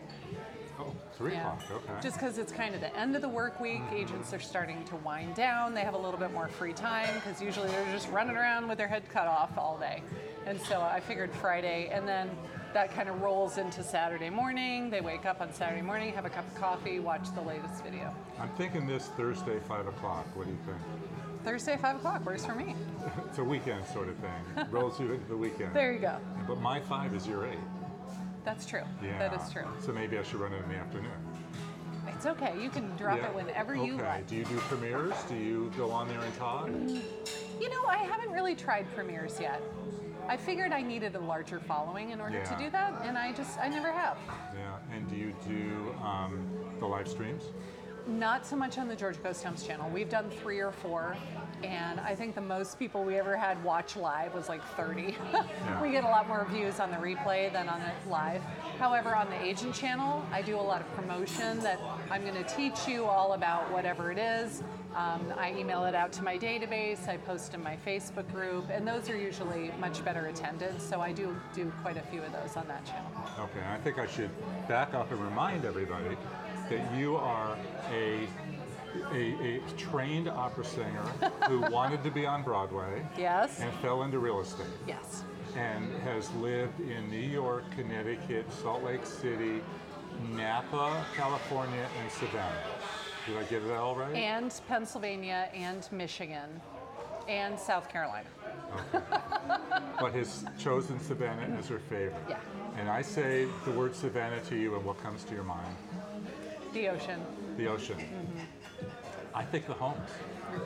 [0.78, 1.60] Oh, three o'clock.
[1.70, 1.92] Okay.
[2.00, 4.96] Just because it's kind of the end of the work week, agents are starting to
[4.96, 5.74] wind down.
[5.74, 8.78] They have a little bit more free time because usually they're just running around with
[8.78, 10.02] their head cut off all day.
[10.46, 12.30] And so I figured Friday, and then
[12.72, 14.88] that kind of rolls into Saturday morning.
[14.88, 18.14] They wake up on Saturday morning, have a cup of coffee, watch the latest video.
[18.38, 20.24] I'm thinking this Thursday, five o'clock.
[20.34, 20.78] What do you think?
[21.44, 22.74] Thursday, 5 o'clock works for me.
[23.28, 24.66] It's a weekend sort of thing.
[24.70, 25.74] Rolls you into the weekend.
[25.74, 26.18] There you go.
[26.46, 27.58] But my five is your eight.
[28.44, 28.82] That's true.
[29.02, 29.18] Yeah.
[29.18, 29.64] That is true.
[29.80, 31.12] So maybe I should run it in the afternoon.
[32.08, 32.60] It's okay.
[32.60, 33.28] You can drop Yeah.
[33.28, 34.04] it whenever you okay.
[34.04, 34.26] like.
[34.26, 35.14] Do you do premieres?
[35.28, 36.68] Do you go on there and talk?
[36.68, 39.62] You know, I haven't really tried premieres yet.
[40.28, 43.58] I figured I needed a larger following in order to do that, and I just,
[43.58, 44.16] I never have.
[44.54, 44.76] Yeah.
[44.94, 46.46] And do you do um,
[46.78, 47.44] the live streams?
[48.10, 49.88] Not so much on the Georgia Coast Homes channel.
[49.88, 51.16] We've done three or four,
[51.62, 55.16] and I think the most people we ever had watch live was like 30.
[55.82, 58.42] we get a lot more views on the replay than on it live.
[58.80, 62.42] However, on the agent channel, I do a lot of promotion that I'm going to
[62.56, 64.64] teach you all about whatever it is.
[64.96, 68.86] Um, I email it out to my database, I post in my Facebook group, and
[68.86, 70.82] those are usually much better attended.
[70.82, 73.10] So I do do quite a few of those on that channel.
[73.38, 74.30] Okay, I think I should
[74.66, 76.16] back up and remind everybody
[76.70, 77.56] that you are
[77.92, 78.26] a
[79.12, 81.02] a, a trained opera singer
[81.48, 83.60] who wanted to be on Broadway Yes.
[83.60, 85.22] and fell into real estate Yes.
[85.56, 89.60] and has lived in New York, Connecticut, Salt Lake City,
[90.32, 92.64] Napa, California, and Savannah.
[93.28, 94.12] Did I get that all right?
[94.14, 96.60] And Pennsylvania and Michigan
[97.28, 98.26] and South Carolina.
[100.00, 102.14] but has chosen Savannah as her favorite.
[102.28, 102.38] Yeah.
[102.76, 105.76] And I say the word Savannah to you, and what comes to your mind?
[106.72, 107.20] The ocean.
[107.56, 107.96] The ocean.
[107.98, 108.86] Mm-hmm.
[109.34, 110.08] I think the homes.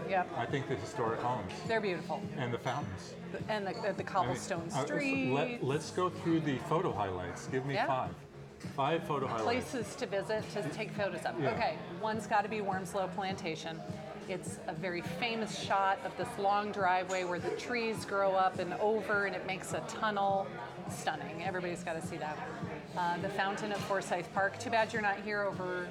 [0.08, 0.30] Yep.
[0.36, 2.22] I think the historic homes They're beautiful.
[2.38, 3.14] and the fountains.
[3.48, 5.30] And the, the, cobblestone Uh, street.
[5.62, 7.46] Let, us go through the photo highlights.
[7.48, 7.86] Give me Yeah.
[7.86, 8.14] five.
[8.74, 9.70] Five photo highlights.
[9.70, 11.38] places to visit to take photos of.
[11.38, 11.50] Yeah.
[11.50, 13.78] Okay, one's got to be Wormsloe Plantation.
[14.26, 18.72] It's a very famous shot of this long driveway where the trees grow up and
[18.74, 20.46] over, and it makes a tunnel.
[20.90, 21.42] Stunning.
[21.44, 22.38] Everybody's got to see that.
[22.96, 24.58] Uh, the fountain at Forsyth Park.
[24.58, 25.88] Too bad you're not here over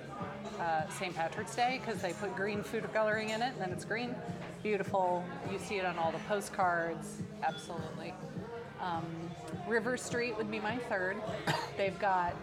[0.60, 1.16] uh, St.
[1.16, 4.16] Patrick's Day because they put green food coloring in it, and then it's green.
[4.62, 5.24] Beautiful.
[5.52, 7.22] You see it on all the postcards.
[7.42, 8.14] Absolutely.
[8.82, 9.06] Um,
[9.68, 11.18] River Street would be my third.
[11.78, 12.36] They've got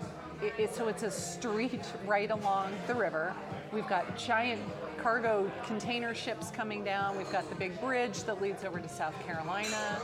[0.43, 3.35] it, it, so it's a street right along the river.
[3.73, 4.61] We've got giant
[5.03, 7.17] cargo container ships coming down.
[7.17, 10.01] We've got the big bridge that leads over to South Carolina.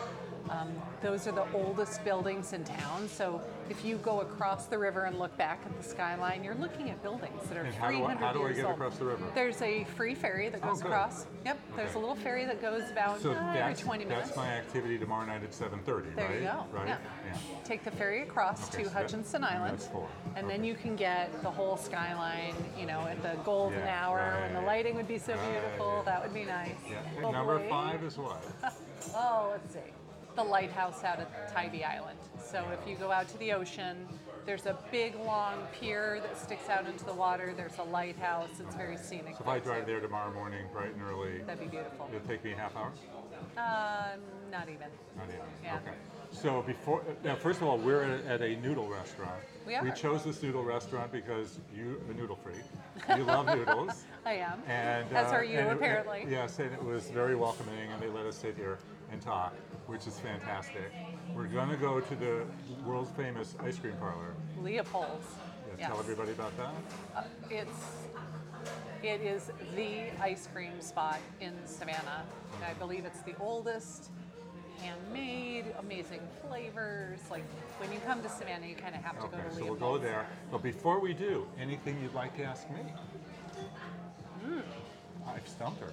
[0.50, 0.68] Um,
[1.02, 3.08] those are the oldest buildings in town.
[3.08, 6.90] So if you go across the river and look back at the skyline, you're looking
[6.90, 8.74] at buildings that are And how do I- 300 how do I get old.
[8.74, 9.24] across the river?
[9.34, 10.92] There's a free ferry that Oh, goes good.
[10.92, 11.26] across.
[11.44, 11.58] Yep.
[11.74, 14.26] There's a little ferry that goes about So uh, every 20 minutes.
[14.28, 16.34] that's my activity tomorrow night at 7.30, There right?
[16.40, 16.64] you go.
[16.72, 16.86] Right?
[16.88, 17.36] Yeah.
[17.64, 20.08] Take the ferry across Okay, to so that- Hutchinson Island, that's four.
[20.36, 22.54] and then you can get the whole skyline.
[22.78, 25.94] You know, at the golden Yeah, hour when the lighting would be so Right, beautiful.
[25.98, 26.02] yeah.
[26.04, 26.70] That would be nice.
[26.88, 27.30] Yeah.
[27.30, 28.42] Number five is what?
[29.14, 29.80] Oh, let's see.
[30.36, 32.18] The lighthouse out at Tybee Island.
[32.38, 34.06] So if you go out to the ocean,
[34.44, 37.54] there's a big long pier that sticks out into the water.
[37.56, 38.50] There's a lighthouse.
[38.60, 39.36] It's very scenic.
[39.36, 42.10] So if I drive there tomorrow morning, bright and early, That'd be beautiful.
[42.14, 42.92] it'll take me a half hour?
[43.56, 44.16] Uh,
[44.52, 44.88] not even.
[45.16, 45.40] Not even.
[45.64, 45.76] Yeah.
[45.76, 45.96] Okay.
[46.32, 49.40] So before, now first of all, we're at, at a noodle restaurant.
[49.66, 49.82] We are.
[49.82, 52.56] We chose this noodle restaurant because you a noodle freak.
[53.16, 54.04] You love noodles.
[54.26, 54.60] I am.
[54.68, 56.26] And As uh, are you, and it- apparently.
[56.28, 58.78] yes, and it was very welcoming, and they let us sit here
[59.10, 59.54] and talk,
[59.86, 60.92] which is fantastic.
[61.34, 62.44] We're going to go to the
[62.84, 64.34] world's famous ice cream parlor.
[64.60, 65.26] Leopold's.
[65.78, 67.26] Yeah, Tell everybody about that.
[67.50, 68.06] It's
[69.02, 72.24] it is the ice cream spot in Savannah.
[72.66, 74.10] I believe it's the oldest,
[74.80, 77.20] handmade, amazing flavors.
[77.30, 77.44] Like
[77.78, 79.58] when you come to Savannah, you kind of have to Okay, go to Leopold's.
[79.80, 80.26] so we'll go there.
[80.50, 82.80] But before we do, anything you'd like to ask me?
[84.44, 84.60] Hmm.
[85.28, 85.90] I've stumped her.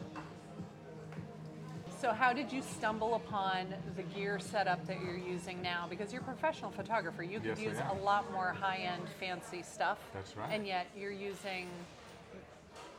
[2.03, 5.87] So how did you stumble upon the gear setup that you're using now?
[5.89, 9.99] Because you're a professional photographer, you could Yes, use a lot more high-end, fancy stuff.
[10.13, 10.51] That's right.
[10.51, 11.69] And yet you're using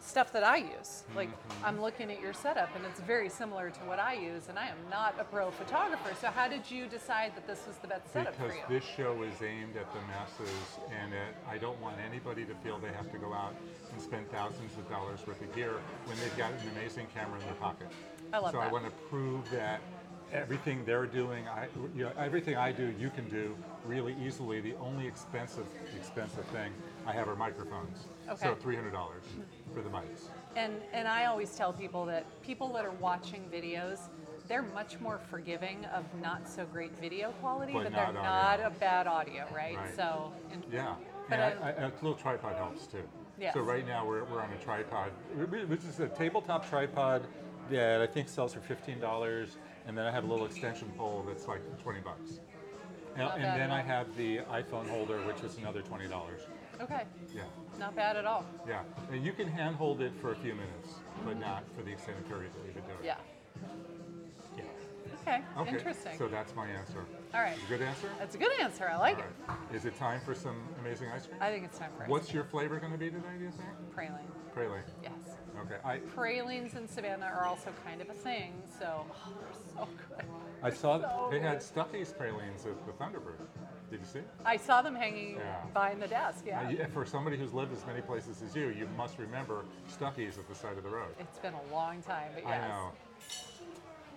[0.00, 1.02] stuff that I use.
[1.14, 1.66] Like Mm-hmm.
[1.66, 4.48] I'm looking at your setup, and it's very similar to what I use.
[4.48, 6.14] And I am not a pro photographer.
[6.18, 8.64] So how did you decide that this was the best setup Because for you?
[8.66, 12.54] Because this show is aimed at the masses, and at, I don't want anybody to
[12.64, 13.54] feel they have to go out
[13.92, 15.74] and spend thousands of dollars worth of gear
[16.06, 17.88] when they've got an amazing camera in their pocket.
[18.32, 19.80] I love so I want to prove that
[20.32, 24.60] everything they're doing, I, you know, everything I do, you can do really easily.
[24.60, 26.72] The only expensive, expensive thing
[27.06, 28.06] I have are microphones.
[28.28, 28.46] Okay.
[28.46, 29.24] So three hundred dollars
[29.72, 30.28] for the mics.
[30.56, 34.00] And and I always tell people that people that are watching videos,
[34.48, 38.62] they're much more forgiving of not so great video quality, But but, not they're audio.
[38.62, 39.76] not a bad audio, right?
[39.76, 39.94] Right.
[39.96, 40.94] So and- Yeah,
[41.28, 43.02] But and I, I, a little tripod helps too.
[43.38, 43.54] Yes.
[43.54, 45.10] So right now we're, we're on a tripod,
[45.68, 47.22] which is a tabletop tripod
[47.70, 51.24] that I think sells for fifteen dollars, and then I have a little extension pole
[51.26, 52.40] that's like twenty bucks.
[53.14, 53.86] And, Not and bad then at I all.
[53.86, 56.42] have the iPhone holder, which is another twenty dollars.
[56.80, 57.02] okay,
[57.34, 57.42] Yeah,
[57.78, 58.44] not bad at all.
[58.68, 58.82] yeah.
[59.12, 62.50] And you can handhold it for a few minutes, but not for the extended period
[62.52, 62.98] that you've been doing.
[63.04, 63.16] Yeah.
[64.56, 64.64] Yeah.
[65.22, 65.40] Okay.
[65.58, 65.70] Okay.
[65.76, 66.18] Interesting.
[66.18, 67.04] So that's my answer.
[67.32, 67.56] all right.
[67.68, 68.08] Good answer.
[68.18, 68.88] That's a good answer.
[68.88, 69.26] I like All it.
[69.48, 69.58] right.
[69.74, 71.38] Is it time for some amazing ice cream?
[71.40, 73.22] I think it's time for What's your flavor going to be today?
[73.38, 73.68] Do you think?
[73.96, 74.26] praline.
[74.56, 74.82] Praline.
[75.04, 75.12] Yes.
[75.60, 75.76] Okay.
[75.84, 80.24] I Pralines in Savannah are also kind of a thing, so oh, they're so good.
[80.62, 81.62] I saw So they had good.
[81.62, 83.38] Stuckey's pralines at the Thunderbird
[83.90, 84.20] Did you see?
[84.44, 85.62] I saw them hanging Yeah.
[85.72, 86.44] behind the desk.
[86.46, 86.72] Yeah.
[86.82, 90.48] Uh, For somebody who's lived as many places as you, you must remember Stuckey's at
[90.48, 91.14] the side of the road.
[91.18, 92.64] It's been a long time, but yes.
[92.64, 92.92] I know.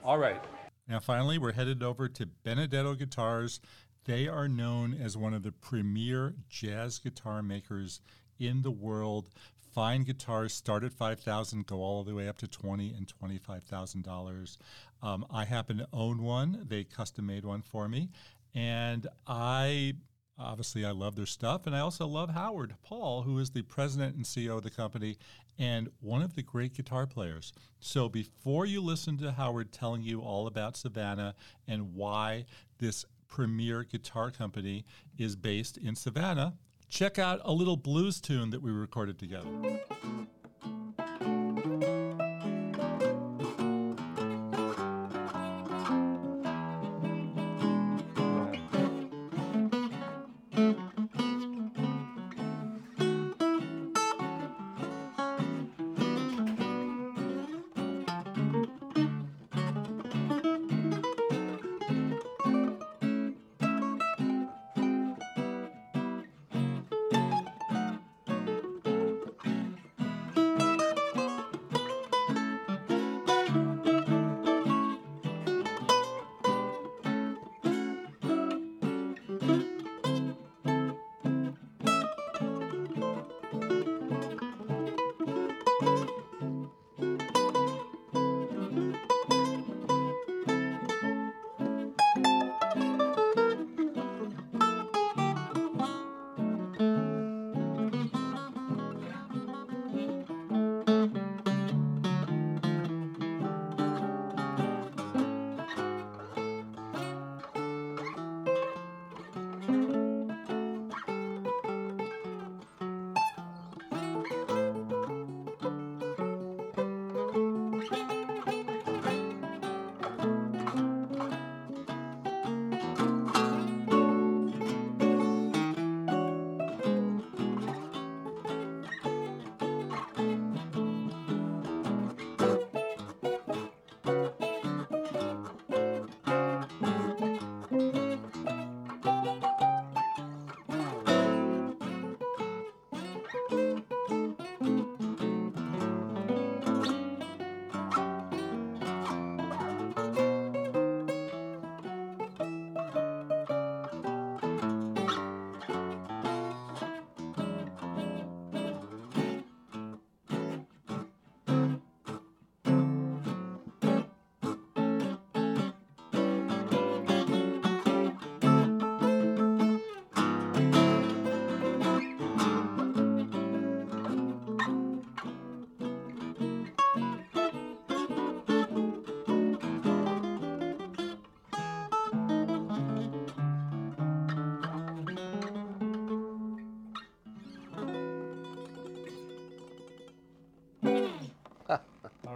[0.03, 0.41] All right.
[0.87, 3.59] Now, finally, we're headed over to Benedetto Guitars.
[4.05, 7.99] They are known as one of the premier jazz guitar makers
[8.39, 9.29] in the world.
[9.77, 13.63] Fine guitars start at five thousand, go all the way up to twenty and twenty-five
[13.65, 14.57] thousand dollars.
[15.03, 16.65] Um, I happen to own one.
[16.67, 18.09] They custom made one for me,
[18.55, 19.93] and I
[20.39, 24.15] obviously I love their stuff, and I also love Howard Paul, who is the president
[24.15, 25.19] and CEO of the company
[25.59, 27.53] and one of the great guitar players.
[27.79, 31.35] So before you listen to Howard telling you all about Savannah
[31.67, 32.45] and why
[32.79, 34.85] this premier guitar company
[35.19, 36.55] is based in Savannah,
[36.89, 39.47] check out a little blues tune that we recorded together.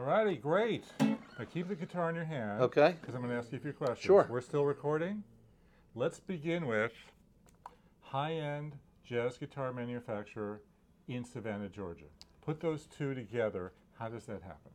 [0.01, 0.85] Righty, great.
[0.99, 2.61] Now keep the guitar in your hand.
[2.61, 2.95] Okay.
[2.99, 3.99] Because I'm going to ask you a few questions.
[3.99, 4.27] Sure.
[4.29, 5.23] We're still recording.
[5.95, 6.93] Let's begin with
[8.01, 10.61] high-end jazz guitar manufacturer
[11.07, 12.05] in Savannah, Georgia.
[12.41, 13.73] Put those two together.
[13.97, 14.71] How does that happen?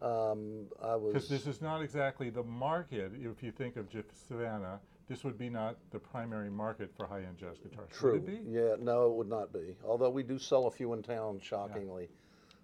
[0.00, 3.12] Um, I Because this is not exactly the market.
[3.14, 3.88] If you think of
[4.28, 7.88] Savannah, this would be not the primary market for high-end jazz guitars.
[7.92, 8.12] True.
[8.12, 8.50] Would it be?
[8.50, 9.74] Yeah, no, it would not be.
[9.84, 12.08] Although we do sell a few in town, shockingly.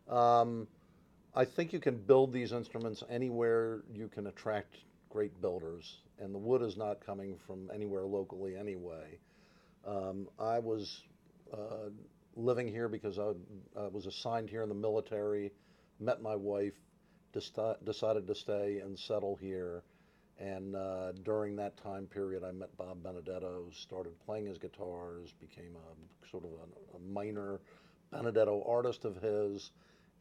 [0.09, 0.69] Um,
[1.37, 4.77] I think you can build these instruments anywhere you can attract
[5.11, 9.19] great builders, and the wood is not coming from anywhere locally anyway.
[9.85, 11.03] Um, I was
[11.53, 11.91] uh,
[12.37, 13.33] living here because I,
[13.89, 15.53] was assigned here in the military,
[15.99, 16.75] met my wife,
[17.35, 19.83] desti- decided to stay and settle here.
[20.39, 25.77] And uh, during that time period, I met Bob Benedetto, started playing his guitars, became
[25.77, 27.61] a sort of a, a minor
[28.13, 29.71] Benedetto artist of his.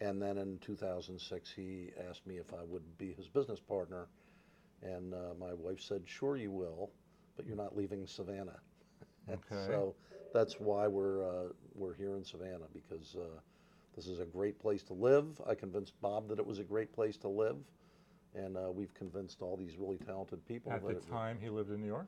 [0.01, 4.07] And then in 2006, he asked me if I would be his business partner.
[4.81, 6.91] And uh, my wife said, Sure, you will,
[7.37, 8.59] but you're not leaving Savannah.
[9.29, 9.63] Okay.
[9.67, 9.95] So
[10.33, 13.39] that's why we're, uh, we're here in Savannah because uh,
[13.95, 15.39] this is a great place to live.
[15.47, 17.55] I convinced Bob that it was a great place to live.
[18.35, 20.73] And uh, we've convinced all these really talented people.
[20.73, 22.07] At the time he lived in New York?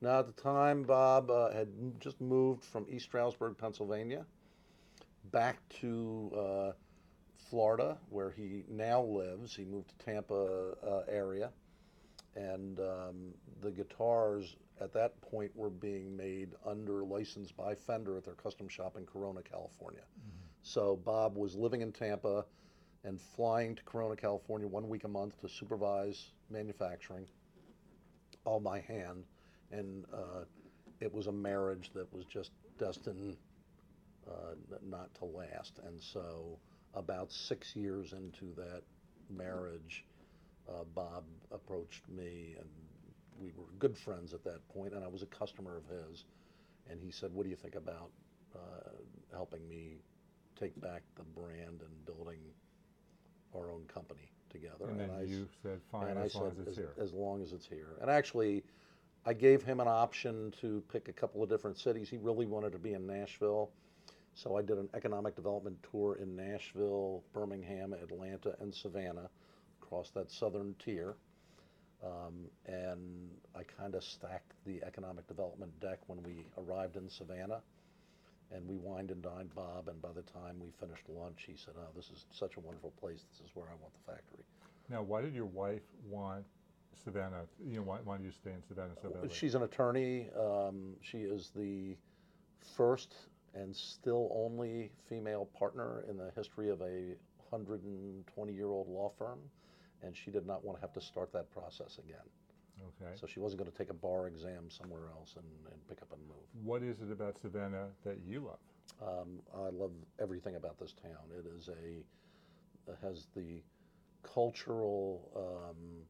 [0.00, 1.68] Now, at the time, Bob uh, had
[2.00, 4.24] just moved from East Stroudsburg, Pennsylvania,
[5.32, 6.72] back to uh,
[7.36, 9.54] Florida, where he now lives.
[9.54, 11.50] He moved to Tampa uh, area,
[12.34, 18.24] and um, the guitars at that point were being made under license by Fender at
[18.24, 20.02] their custom shop in Corona, California.
[20.62, 22.44] So Bob was living in Tampa
[23.04, 27.26] and flying to Corona, California one week a month to supervise manufacturing,
[28.44, 29.24] all by hand.
[29.70, 30.44] And uh,
[31.00, 33.36] it was a marriage that was just destined
[34.28, 35.78] uh, not to last.
[35.86, 36.58] And so,
[36.96, 38.82] about six years into that
[39.30, 40.04] marriage,
[40.68, 42.68] uh, Bob approached me, and
[43.38, 46.24] we were good friends at that point, and I was a customer of his.
[46.90, 48.10] And he said, "What do you think about
[48.54, 48.90] uh,
[49.32, 49.98] helping me
[50.58, 52.40] take back the brand and building
[53.54, 56.60] our own company together?" And then I you said, fine, and as I long said,
[56.60, 56.94] as it's here.
[56.98, 57.98] As long as it's here.
[58.00, 58.64] And actually,
[59.24, 62.08] I gave him an option to pick a couple of different cities.
[62.08, 63.70] He really wanted to be in Nashville.
[64.36, 69.30] So I did an economic development tour in Nashville, Birmingham, Atlanta, and Savannah,
[69.80, 71.16] across that southern tier.
[72.04, 77.62] Um, and I kind of stacked the economic development deck when we arrived in Savannah.
[78.52, 81.74] And we wined and dined Bob, and by the time we finished lunch, he said,
[81.78, 83.24] Oh, this is such a wonderful place.
[83.32, 84.44] This is where I want the factory.
[84.90, 86.44] Now, why did your wife want
[87.02, 89.30] Savannah, you know, why, why did you stay in Savannah so badly?
[89.32, 90.28] She's an attorney.
[90.38, 91.96] Um, she is the
[92.76, 93.14] first
[93.56, 97.14] and still only female partner in the history of a
[97.50, 99.38] 120 year old law firm,
[100.02, 102.26] and she did not want to have to start that process again.
[103.00, 103.12] Okay.
[103.14, 106.12] So she wasn't going to take a bar exam somewhere else and, and pick up
[106.12, 106.44] and move.
[106.62, 108.58] What is it about Savannah that you love?
[109.02, 111.30] Um, I love everything about this town.
[111.38, 112.04] It is a
[112.90, 113.62] it has the
[114.22, 116.02] cultural um,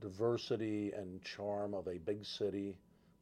[0.00, 2.76] diversity and charm of a big city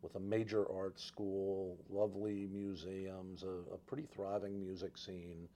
[0.07, 5.49] with a major art school, lovely museums, a, a pretty thriving music scene.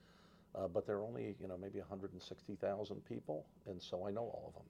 [0.57, 4.47] Uh, but there are only you know maybe 160,000 people, and so I know all
[4.49, 4.65] of them.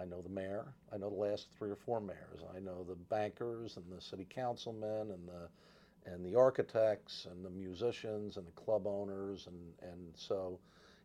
[0.00, 0.66] I know the mayor.
[0.92, 2.44] I know the last three or four mayors.
[2.54, 7.50] I know the bankers and the city councilmen and the and the architects and the
[7.50, 10.60] musicians and the club owners and and so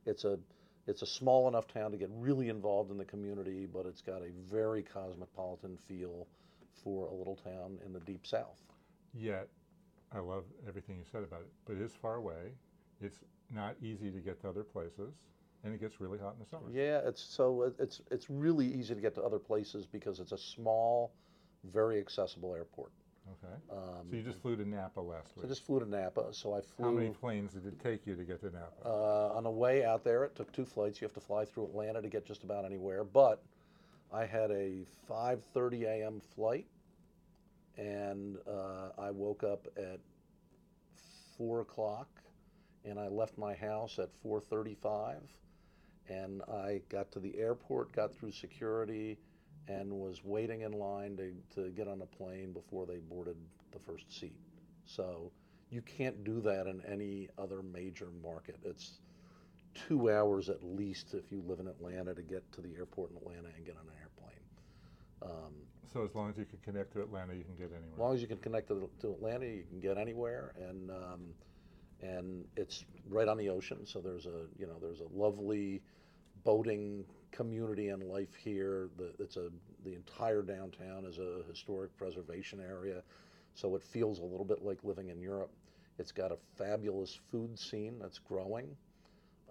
[0.06, 0.38] it's a
[0.88, 4.22] it's a small enough town to get really involved in the community, but it's got
[4.22, 6.28] a very cosmopolitan feel
[6.84, 8.62] for a little town in the deep south.
[9.14, 9.48] Yet,
[10.14, 12.54] I love everything you said about it, but it is far away.
[13.02, 13.24] It's
[13.54, 15.14] not easy to get to other places,
[15.64, 16.68] and it gets really hot in the summer.
[16.72, 20.38] Yeah, it's so it's it's really easy to get to other places because it's a
[20.38, 21.12] small,
[21.64, 22.92] very accessible airport.
[23.44, 23.54] Okay.
[23.72, 25.42] Um, so you just flew to Napa last week.
[25.42, 26.86] so I just flew to Napa, so I flew.
[26.86, 28.86] How many planes did it take you to get to Napa?
[28.86, 31.02] Uh, on the way out there, it took two flights.
[31.02, 33.04] You have to fly through Atlanta to get just about anywhere.
[33.04, 33.42] But
[34.16, 36.22] I had a 5:30 a.m.
[36.36, 36.66] flight,
[37.78, 40.00] and uh, I woke up at
[41.38, 42.08] four o'clock,
[42.86, 45.18] and I left my house at 4:35,
[46.08, 49.18] and I got to the airport, got through security,
[49.68, 53.36] and was waiting in line to, to get on a plane before they boarded
[53.74, 54.40] the first seat.
[54.86, 55.30] So
[55.70, 58.60] you can't do that in any other major market.
[58.64, 59.02] It's
[59.74, 63.18] two hours at least if you live in Atlanta to get to the airport in
[63.18, 64.05] Atlanta and get on an.
[65.26, 65.54] Um,
[65.92, 67.94] so as long as you can connect to Atlanta, you can get anywhere.
[67.94, 71.22] as long as you can connect to, to Atlanta, you can get anywhere, and um,
[72.02, 73.86] and it's right on the ocean.
[73.86, 75.82] So there's a you know there's a lovely
[76.44, 78.90] boating community and life here.
[78.98, 79.50] The, it's a
[79.84, 83.02] the entire downtown is a historic preservation area,
[83.54, 85.52] so it feels a little bit like living in Europe.
[85.98, 88.76] It's got a fabulous food scene that's growing.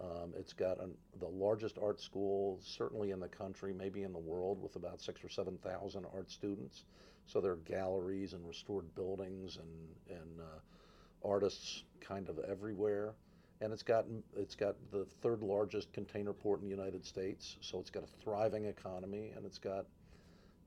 [0.01, 4.19] Um, it's got an, the largest art school, certainly in the country, maybe in the
[4.19, 6.85] world, with about six or seven thousand art students.
[7.27, 13.15] So there are galleries and restored buildings and and uh, artists kind of everywhere.
[13.61, 14.05] And it's got
[14.37, 17.57] it's got the third largest container port in the United States.
[17.61, 19.87] So it's got a thriving economy, and it's got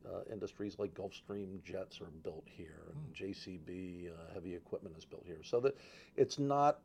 [0.05, 5.23] uh, industries like Gulfstream jets are built here, and JCB uh, heavy equipment is built
[5.25, 5.43] here.
[5.43, 5.77] So that
[6.15, 6.79] it's not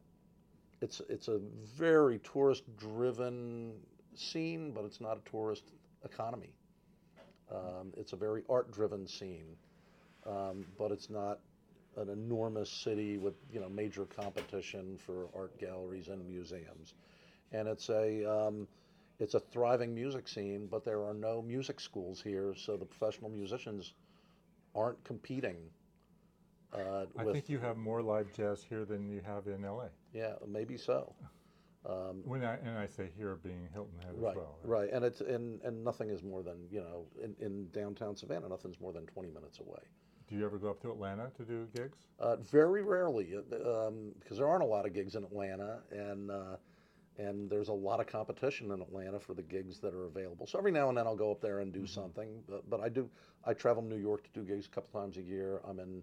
[0.82, 1.38] it's it's a
[1.76, 3.72] very tourist driven
[4.14, 5.64] scene, but it's not a tourist
[6.04, 6.52] economy.
[7.50, 9.56] Um, it's a very art driven scene,
[10.26, 11.38] um, but it's not
[11.96, 16.94] an enormous city with you know major competition for art galleries and museums,
[17.52, 18.66] and it's a um,
[19.20, 23.30] it's a thriving music scene, but there are no music schools here, so the professional
[23.30, 23.92] musicians
[24.74, 25.56] aren't competing.
[26.72, 29.86] Uh, I with, think you have more live jazz here than you have in LA.
[30.12, 31.14] yeah, maybe so.
[31.84, 34.58] Um, When I and I say here being Hilton Head Right, as well.
[34.64, 38.48] right, and it's and and nothing is more than you know in, in downtown Savannah,
[38.48, 39.80] nothing's more than twenty minutes away.
[40.28, 41.98] Do you ever go up to Atlanta to do gigs?
[42.20, 46.30] Uh, very rarely, uh, um, because there aren't a lot of gigs in Atlanta, and
[46.30, 46.56] uh,
[47.18, 50.46] and there's a lot of competition in Atlanta for the gigs that are available.
[50.46, 52.42] So every now and then I'll go up there and do something.
[52.48, 53.10] But, but I do.
[53.44, 55.60] I travel to New York to do gigs a couple times a year.
[55.68, 56.02] I'm in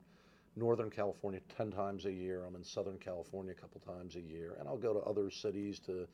[0.59, 2.43] Northern California ten times a year.
[2.45, 5.79] I'm in Southern California a couple times a year, and I'll go to other cities
[5.87, 6.07] to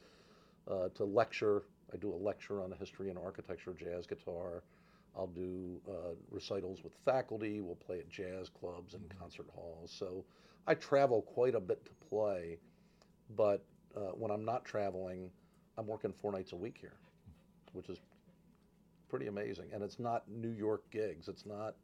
[0.72, 1.64] uh, to lecture.
[1.94, 4.64] I do a lecture on the history and architecture of jazz guitar.
[5.18, 7.62] I'll do uh, recitals with faculty.
[7.62, 9.94] We'll play at jazz clubs and concert halls.
[9.98, 10.26] So
[10.68, 12.58] I travel quite a bit to play,
[13.36, 13.64] but
[13.96, 15.30] uh, when I'm not traveling,
[15.78, 16.98] I'm working four nights a week here,
[17.74, 18.00] which is
[19.10, 19.66] pretty amazing.
[19.74, 21.28] And it's not New York gigs.
[21.28, 21.76] It's not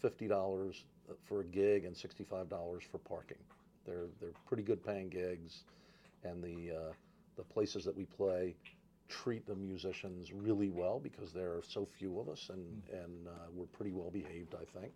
[0.00, 0.84] fifty dollars
[1.24, 3.38] for a gig and sixty-five dollars for parking.
[3.86, 5.64] They're they're pretty good paying gigs,
[6.24, 6.92] and the uh,
[7.36, 8.54] the places that we play
[9.08, 13.48] treat the musicians really well because there are so few of us, and and uh,
[13.54, 14.92] we're pretty well behaved, I think.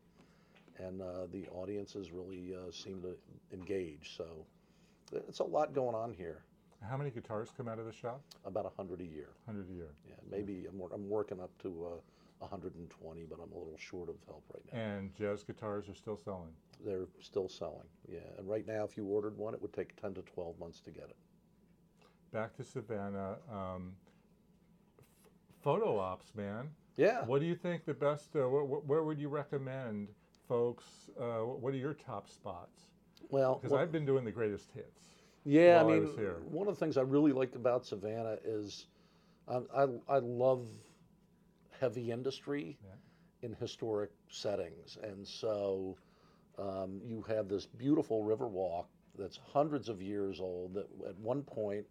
[0.79, 3.17] And uh, the audiences really uh, seem to
[3.53, 4.17] engage.
[4.17, 4.27] So
[5.13, 6.43] it's a lot going on here.
[6.89, 8.21] How many guitars come out of the shop?
[8.45, 9.29] About a hundred a year.
[9.47, 9.89] 100 a year.
[10.09, 12.01] Yeah, maybe I'm, I'm working up to uh,
[12.39, 14.79] 120, but I'm a little short of help right now.
[14.79, 16.53] And jazz guitars are still selling.
[16.85, 17.87] They're still selling.
[18.11, 20.81] Yeah, and right now, if you ordered one, it would take 10 to 12 months
[20.83, 21.17] to get it.
[22.33, 23.37] Back to Savannah.
[23.51, 23.93] Um,
[24.99, 25.05] f-
[25.63, 26.69] photo ops, man.
[26.97, 27.25] Yeah.
[27.25, 28.35] What do you think the best?
[28.37, 30.09] Uh, wh- wh- where would you recommend
[30.49, 30.85] folks?
[31.19, 32.89] Uh, what are your top spots?
[33.31, 35.09] Well, Because what- I've been doing the greatest hits.
[35.47, 36.41] Yeah, I I mean, here.
[36.51, 38.87] one of the things I really like about Savannah is
[39.47, 40.67] um, I, I love
[41.85, 42.79] heavy industry
[43.43, 44.97] in historic settings.
[45.03, 45.99] And so
[46.59, 51.43] um, you have this beautiful river walk that's hundreds of years old that at one
[51.43, 51.85] point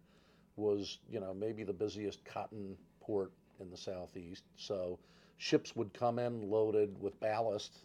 [0.56, 3.30] was, you know, maybe the busiest cotton port
[3.60, 4.42] in the southeast.
[4.56, 4.98] So
[5.38, 7.78] ships would come in loaded with ballast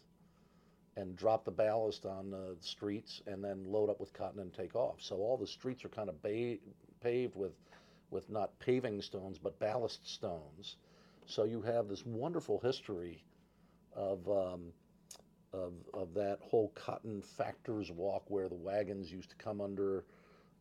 [0.96, 4.74] and drop the ballast on the streets and then load up with cotton and take
[4.74, 4.96] off.
[4.98, 6.58] So all the streets are kind of ba-
[7.00, 7.52] paved with,
[8.10, 10.74] with not paving stones but ballast stones.
[11.30, 13.22] So you have this wonderful history
[13.94, 14.72] of, um,
[15.52, 20.04] of, of that whole cotton factors walk where the wagons used to come under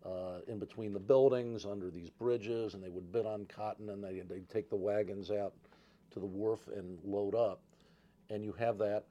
[0.05, 4.03] uh, in between the buildings under these bridges and they would bid on cotton and
[4.03, 5.53] they, they'd take the wagons out
[6.11, 7.61] to the wharf and load up.
[8.29, 9.05] And you have that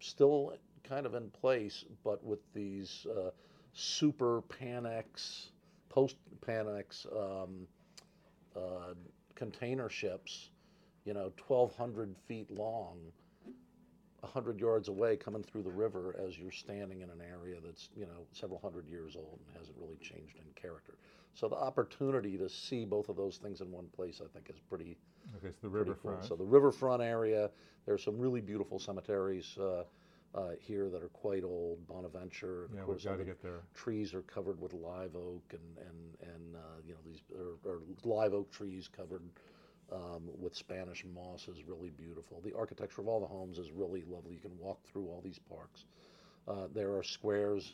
[0.00, 0.52] still
[0.82, 3.30] kind of in place, but with these uh,
[3.72, 5.50] super Panamax,
[5.88, 7.68] post Panamax um,
[8.56, 8.94] uh,
[9.36, 10.50] container ships,
[11.04, 12.98] you know, 1,200 feet long,
[14.20, 18.06] 100 yards away coming through the river as you're standing in an area that's, you
[18.06, 20.94] know, several hundred years old and hasn't really changed in character.
[21.34, 24.60] So the opportunity to see both of those things in one place, I think, is
[24.68, 24.96] pretty,
[25.38, 26.12] Okay, so the pretty cool.
[26.12, 26.24] riverfront.
[26.24, 27.50] So the riverfront area,
[27.86, 29.84] there's some really beautiful cemeteries uh,
[30.34, 31.84] uh, here that are quite old.
[31.88, 33.60] Bonaventure, yeah, we've got to get there.
[33.74, 37.80] trees are covered with live oak and and and uh, you know these are, or
[38.04, 39.22] live oak trees covered
[39.92, 42.40] um, with Spanish moss is really beautiful.
[42.44, 44.34] The architecture of all the homes is really lovely.
[44.34, 45.84] You can walk through all these parks.
[46.48, 47.72] Uh, there are squares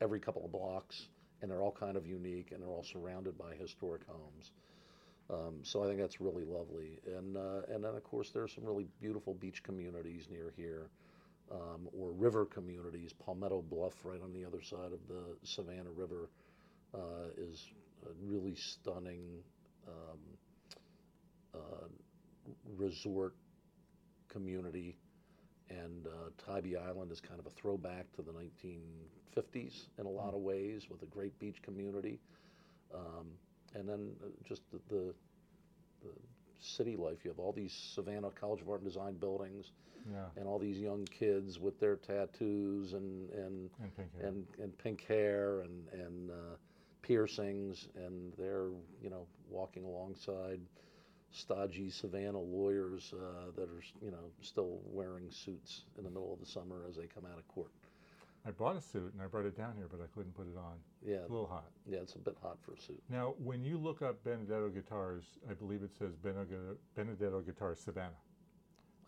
[0.00, 1.08] every couple of blocks,
[1.40, 4.52] and they're all kind of unique, and they're all surrounded by historic homes.
[5.30, 6.98] Um, so I think that's really lovely.
[7.06, 10.90] And uh, and then of course there's some really beautiful beach communities near here,
[11.50, 13.14] um, or river communities.
[13.24, 16.28] Palmetto Bluff, right on the other side of the Savannah River,
[16.94, 17.58] uh, is
[18.04, 19.42] a really stunning
[19.88, 20.18] um,
[21.54, 21.86] uh,
[22.76, 23.34] resort
[24.28, 24.96] community.
[25.70, 30.34] And uh, Tybee Island is kind of a throwback to the 1950s in a lot
[30.34, 32.20] of ways, with a great beach community.
[32.94, 33.26] Um,
[33.74, 35.14] and then uh, just the, the,
[36.02, 36.10] the
[36.60, 37.18] city life.
[37.24, 39.72] You have all these Savannah College of Art and Design buildings,
[40.10, 40.26] Yeah.
[40.36, 44.28] and all these young kids with their tattoos and and And pink hair.
[44.28, 46.56] and, and pink hair and and uh,
[47.02, 48.68] piercings, and they're
[49.02, 50.60] you know walking alongside
[51.34, 56.40] stodgy Savannah lawyers uh, that are you know still wearing suits in the middle of
[56.40, 57.70] the summer as they come out of court.
[58.46, 60.56] I bought a suit and I brought it down here, but I couldn't put it
[60.58, 60.74] on.
[61.02, 61.64] Yeah, It's a little hot.
[61.86, 63.02] yeah, it's a bit hot for a suit.
[63.08, 68.10] Now, when you look up Benedetto guitars, I believe it says Benedetto, Benedetto Guitars Savannah.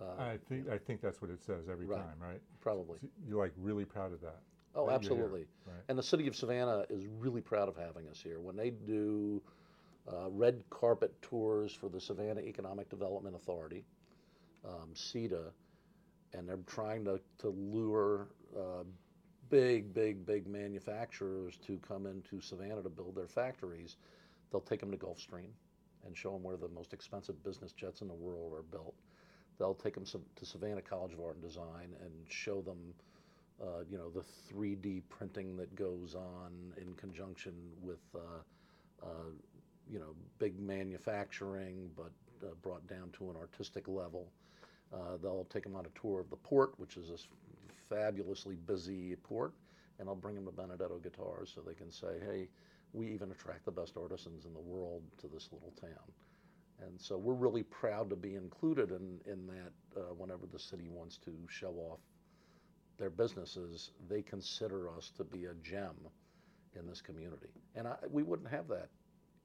[0.01, 1.99] Uh, I think I think that's what it says every Right.
[1.99, 2.41] time, right?
[2.61, 2.99] probably.
[3.01, 4.41] So you're like really proud of that.
[4.75, 5.47] Oh, that absolutely.
[5.67, 5.77] right.
[5.89, 8.41] And the city of Savannah is really proud of having us here.
[8.41, 9.41] When they do
[10.13, 13.85] uh, red carpet tours for the Savannah Economic Development Authority,
[14.65, 15.51] um, SEDA,
[16.33, 18.85] and they're trying to, to lure uh,
[19.49, 23.97] big, big, big manufacturers to come into Savannah to build their factories,
[24.51, 25.51] they'll take them to Gulfstream
[26.05, 28.95] and show them where the most expensive business jets in the world are built.
[29.59, 32.95] They'll take them to Savannah College of Art and Design and show them
[33.61, 38.19] uh, you know, the 3D printing that goes on in conjunction with uh,
[39.03, 39.31] uh,
[39.91, 42.11] you know, big manufacturing, but
[42.43, 44.29] uh, brought down to an artistic level.
[44.93, 47.17] Uh, they'll take them on a tour of the port, which is a
[47.89, 49.53] fabulously busy port,
[49.99, 52.49] and I'll bring them to Benedetto Guitars so they can say, hey,
[52.93, 56.13] we even attract the best artisans in the world to this little town.
[56.87, 60.89] And so we're really proud to be included in, in that uh, whenever the city
[60.89, 62.01] wants to show off
[62.99, 65.97] their businesses, they consider us to be a gem
[66.79, 67.49] in this community.
[67.75, 68.89] And I, we wouldn't have that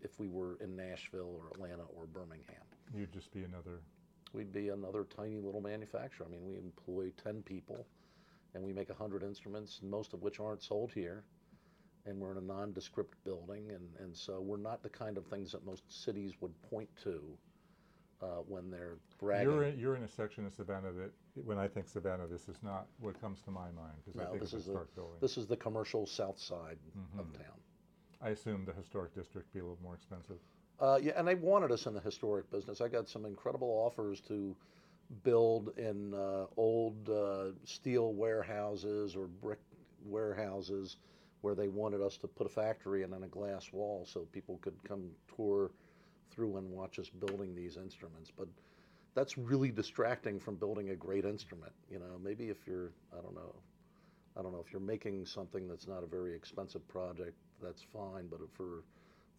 [0.04, 2.64] if we were in Nashville or Atlanta or Birmingham.
[2.96, 3.82] You'd just be another.
[4.34, 6.26] We'd be another tiny little manufacturer.
[6.28, 7.86] I mean, we employ 10 people
[8.54, 11.24] and we make 100 instruments, most of which aren't sold here.
[12.06, 15.52] And we're in a nondescript building, and, and so we're not the kind of things
[15.52, 17.22] that most cities would point to
[18.24, 19.52] uh, when they're bragging.
[19.52, 21.12] You're in, you're in a section of Savannah that,
[21.46, 24.30] when I think Savannah, this is not what comes to my mind because I No,
[24.32, 25.20] think this is, building.
[25.22, 26.80] this is the commercial south side
[27.20, 27.60] of town.
[28.24, 30.38] I assume the historic district be a little more expensive.
[30.80, 32.82] Uh, yeah, and they wanted us in the historic business.
[32.82, 34.56] I got some incredible offers to
[35.24, 39.60] build in uh, old uh, steel warehouses or brick
[40.06, 40.98] warehouses
[41.42, 44.60] where they wanted us to put a factory and then a glass wall so people
[44.62, 45.72] could come tour
[46.32, 48.32] through and watch us building these instruments.
[48.36, 48.48] But
[49.16, 51.74] that's really distracting from building a great instrument.
[51.90, 53.56] You know, maybe if you're, I don't know,
[54.38, 58.28] I don't know if you're making something that's not a very expensive project, that's fine.
[58.30, 58.84] But for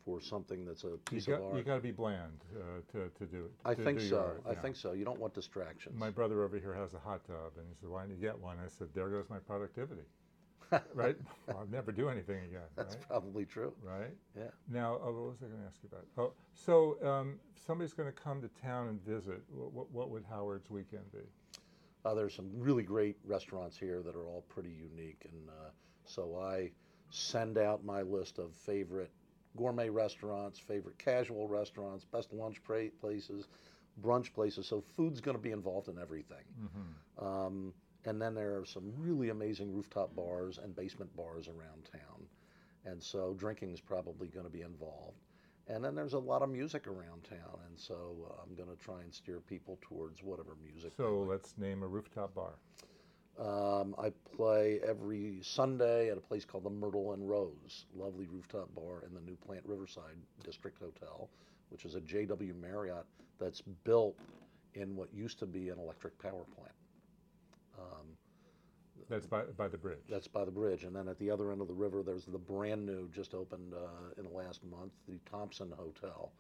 [0.05, 3.09] for something that's a piece got, of art, you got to be bland uh, to,
[3.19, 3.53] to do it.
[3.65, 4.19] I think so.
[4.19, 4.61] art, I yeah.
[4.61, 4.93] think so.
[4.93, 5.99] You don't want distractions.
[5.99, 8.39] My brother over here has a hot tub, and he said, "Why didn't you get
[8.39, 10.03] one?" I said, "There goes my productivity."
[10.95, 11.17] right?
[11.47, 12.69] Well, I'll never do anything again.
[12.77, 13.09] That's right?
[13.09, 13.73] probably true.
[13.83, 14.15] right?
[14.37, 14.45] Yeah.
[14.71, 16.07] Now, oh, what was I going to ask you about?
[16.17, 19.43] Oh, so um, if somebody's going to come to town and visit.
[19.51, 21.21] What, what, what would Howard's weekend be?
[22.05, 25.71] Uh, there's some really great restaurants here that are all pretty unique, and uh,
[26.05, 26.71] so I
[27.13, 29.11] send out my list of favorite
[29.57, 33.49] gourmet restaurants, favorite casual restaurants, best lunch pra- places,
[34.03, 34.67] brunch places.
[34.67, 36.45] So food's going to be involved in everything.
[37.19, 37.75] Um,
[38.07, 42.27] and then there are some really amazing rooftop bars and basement bars around town,
[42.87, 45.21] and so drinking is probably going to be involved.
[45.69, 47.95] And then there's a lot of music around town, and so
[48.29, 50.93] uh, I'm going to try and steer people towards whatever music.
[50.97, 52.55] So let's name a rooftop bar.
[53.43, 58.73] Um, I play every Sunday at a place called the Myrtle and Rose, lovely rooftop
[58.75, 60.15] bar in the New Plant Riverside
[60.45, 61.29] District Hotel,
[61.71, 63.05] which is a JW Marriott
[63.41, 64.17] that's built
[64.75, 66.75] in what used to be an electric power plant.
[67.79, 68.07] Um,
[69.09, 69.99] That's by, by the bridge.
[70.09, 72.39] that's by the bridge, and then at the other end of the river, there's the
[72.39, 76.31] brand new, just opened uh, in the last month, the Thompson Hotel,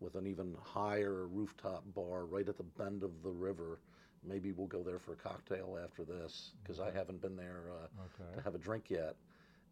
[0.00, 3.78] with an even higher rooftop bar right at the bend of the river.
[4.26, 7.86] Maybe we'll go there for a cocktail after this because I haven't been there uh,
[8.22, 8.36] Okay.
[8.36, 9.16] to have a drink yet.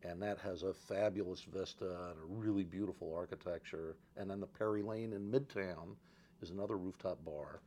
[0.04, 3.96] And that has a fabulous vista and a really beautiful architecture.
[4.16, 5.96] And then the Perry Lane in Midtown
[6.40, 7.60] is another rooftop bar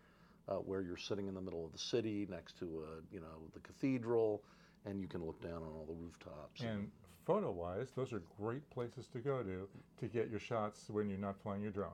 [0.47, 3.41] uh, where you're sitting in the middle of the city next to uh, you know
[3.53, 4.41] the cathedral,
[4.85, 6.61] and you can look down on all the rooftops.
[6.61, 6.89] And
[7.25, 9.67] photo wise, those are great places to go to
[9.99, 11.91] to get your shots when you're not flying your drone.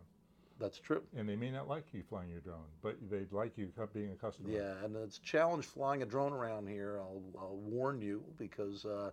[0.59, 1.01] That's true.
[1.15, 4.15] And they may not like you flying your drone, but they'd like you being a
[4.15, 4.49] customer.
[4.49, 6.99] Yeah, and it's a challenge flying a drone around here.
[6.99, 9.11] I'll, I'll warn you because uh,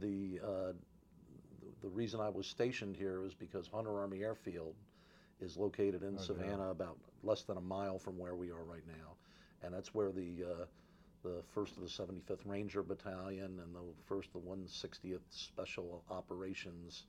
[0.00, 0.72] the uh,
[1.82, 4.74] the reason I was stationed here is because Hunter Army Airfield
[5.40, 6.26] is located in Oh, yeah.
[6.26, 9.14] Savannah, about less than a mile from where we are right now,
[9.62, 10.64] and that's where the uh,
[11.22, 17.04] the first of the 75th Ranger Battalion and the first of the 160th Special Operations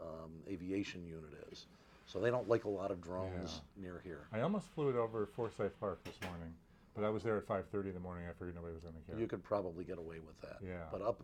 [0.00, 1.66] um, Aviation Unit is.
[2.06, 4.26] So they don't like a lot of drones near here.
[4.32, 6.52] I almost flew it over Forsyth Park this morning,
[6.94, 8.24] but I was there at 5:30 in the morning.
[8.28, 9.18] I figured nobody was going to care.
[9.18, 10.58] You could probably get away with that.
[10.62, 10.84] Yeah.
[10.90, 11.22] But up,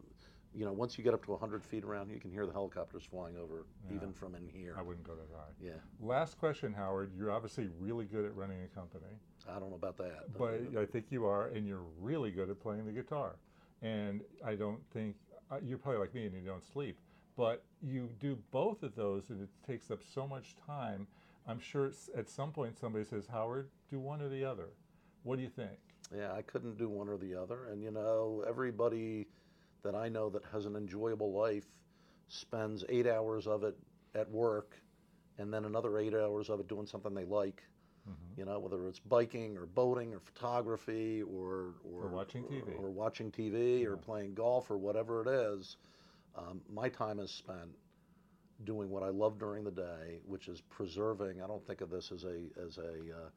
[0.55, 3.03] you know, once you get up to 100 feet around, you can hear the helicopters
[3.05, 3.97] flying over, Yeah.
[3.97, 4.75] even from in here.
[4.79, 5.51] I wouldn't go that high.
[5.61, 7.13] Yeah, Last question, Howard.
[7.15, 9.19] You're obviously really good at running a company,
[9.49, 10.37] I don't know about that.
[10.39, 13.37] but I think you are, and you're really good at playing the guitar.
[13.83, 15.17] And I don't think
[15.51, 16.99] uh, you're probably like me, and you don't sleep.
[17.39, 21.07] But you do both of those, and it takes up so much time.
[21.47, 24.71] I'm sure at some point somebody says, Howard, do one or the other.
[25.23, 25.79] What do you think?
[26.17, 27.67] yeah, I couldn't do one or the other.
[27.71, 29.27] And you know, everybody
[29.85, 31.67] that I know that has an enjoyable life
[32.29, 33.77] spends eight hours of it
[34.15, 34.81] at work,
[35.39, 37.63] and then another eight hours of it doing something they like.
[38.09, 38.41] Mm-hmm.
[38.41, 42.81] You know, whether it's biking or boating or photography or or, Or watching TV.
[42.81, 45.77] or, watching TV or playing golf or whatever it is.
[46.39, 47.71] Um, my time is spent
[48.65, 51.43] doing what I love during the day, which is preserving.
[51.43, 53.29] I don't think of this as a as a uh,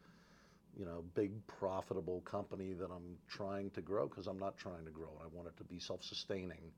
[0.77, 4.91] you know big profitable company that I'm trying to grow because I'm not trying to
[4.91, 5.23] grow it.
[5.23, 6.71] I want it to be self-sustaining.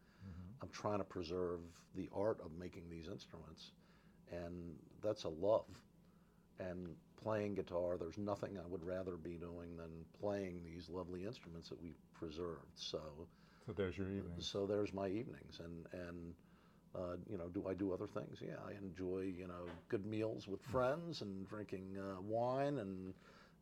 [0.62, 1.60] I'm trying to preserve
[1.96, 3.72] the art of making these instruments
[4.32, 5.66] and that's a love.
[6.60, 9.90] And playing guitar, there's nothing I would rather be doing than
[10.22, 12.72] playing these lovely instruments that we've preserved.
[12.76, 13.00] So,
[13.66, 14.34] So there's your evening.
[14.40, 16.34] so there's my evenings, and and
[16.96, 18.40] uh, you know, do I do other things?
[18.42, 23.14] Yeah, I enjoy you know good meals with friends and drinking uh, wine and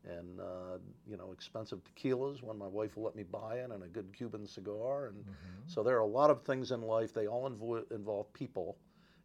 [0.04, 0.78] and uh,
[1.08, 4.12] you know expensive tequilas when my wife will let me buy it, and a good
[4.16, 5.08] Cuban cigar.
[5.08, 5.24] And
[5.68, 7.14] so there are a lot of things in life.
[7.14, 8.78] They all invo- involve people,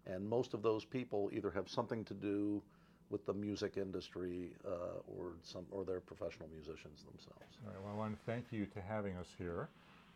[0.07, 2.63] and most of those people either have something to do
[3.09, 7.57] with the music industry uh, or some or they're professional musicians themselves.
[7.65, 9.69] All right, well, I want to thank you to having us here.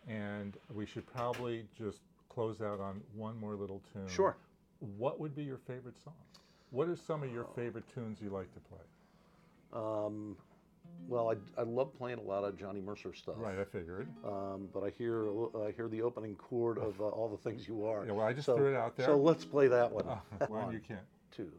[0.09, 4.09] And we should probably just close out on one more little tune.
[4.09, 4.36] Sure.
[4.96, 6.14] What would be your favorite song?
[6.70, 8.78] What are some of your favorite tunes you like to play?
[9.72, 10.36] Um,
[11.09, 13.34] well, I, I love playing a lot of Johnny Mercer stuff.
[13.38, 14.09] Right, I figured.
[14.24, 15.28] Um, but I hear
[15.64, 18.05] I hear the opening chord of uh, All the Things You Are.
[18.07, 19.07] Yeah, well, I just so, threw it out there.
[19.07, 20.05] So let's play that one.
[20.48, 21.01] Well, One, you can't.
[21.30, 21.51] two,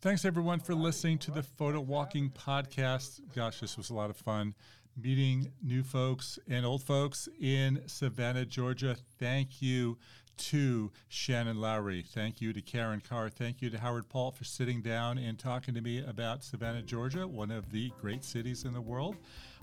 [0.00, 3.20] Thanks everyone for listening to the Photo Walking podcast.
[3.34, 4.54] Gosh, this was a lot of fun
[4.96, 8.96] meeting new folks and old folks in Savannah, Georgia.
[9.18, 9.98] Thank you
[10.36, 12.02] to Shannon Lowry.
[12.02, 13.28] Thank you to Karen Carr.
[13.28, 17.26] Thank you to Howard Paul for sitting down and talking to me about Savannah, Georgia,
[17.26, 19.16] one of the great cities in the world.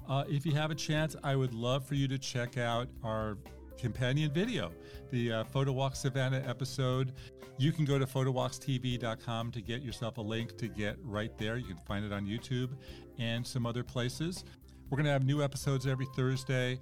[0.10, 3.38] Uh, if you have a chance, I would love for you to check out our
[3.78, 4.72] companion video,
[5.12, 7.14] the uh, Photo Walk Savannah episode.
[7.58, 11.58] You can go to photowalkstv.com to get yourself a link to get right there.
[11.58, 12.72] You can find it on YouTube
[13.18, 14.44] and some other places.
[14.90, 16.80] We're going to have new episodes every Thursday.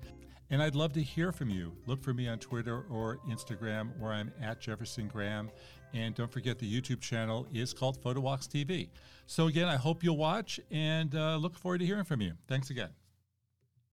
[0.49, 1.75] And I'd love to hear from you.
[1.87, 5.49] Look for me on Twitter or Instagram, where I'm at Jefferson Graham.
[5.93, 8.89] And don't forget the YouTube channel is called Photo Walks TV.
[9.25, 12.33] So, again, I hope you'll watch and uh, look forward to hearing from you.
[12.47, 13.02] Thanks again.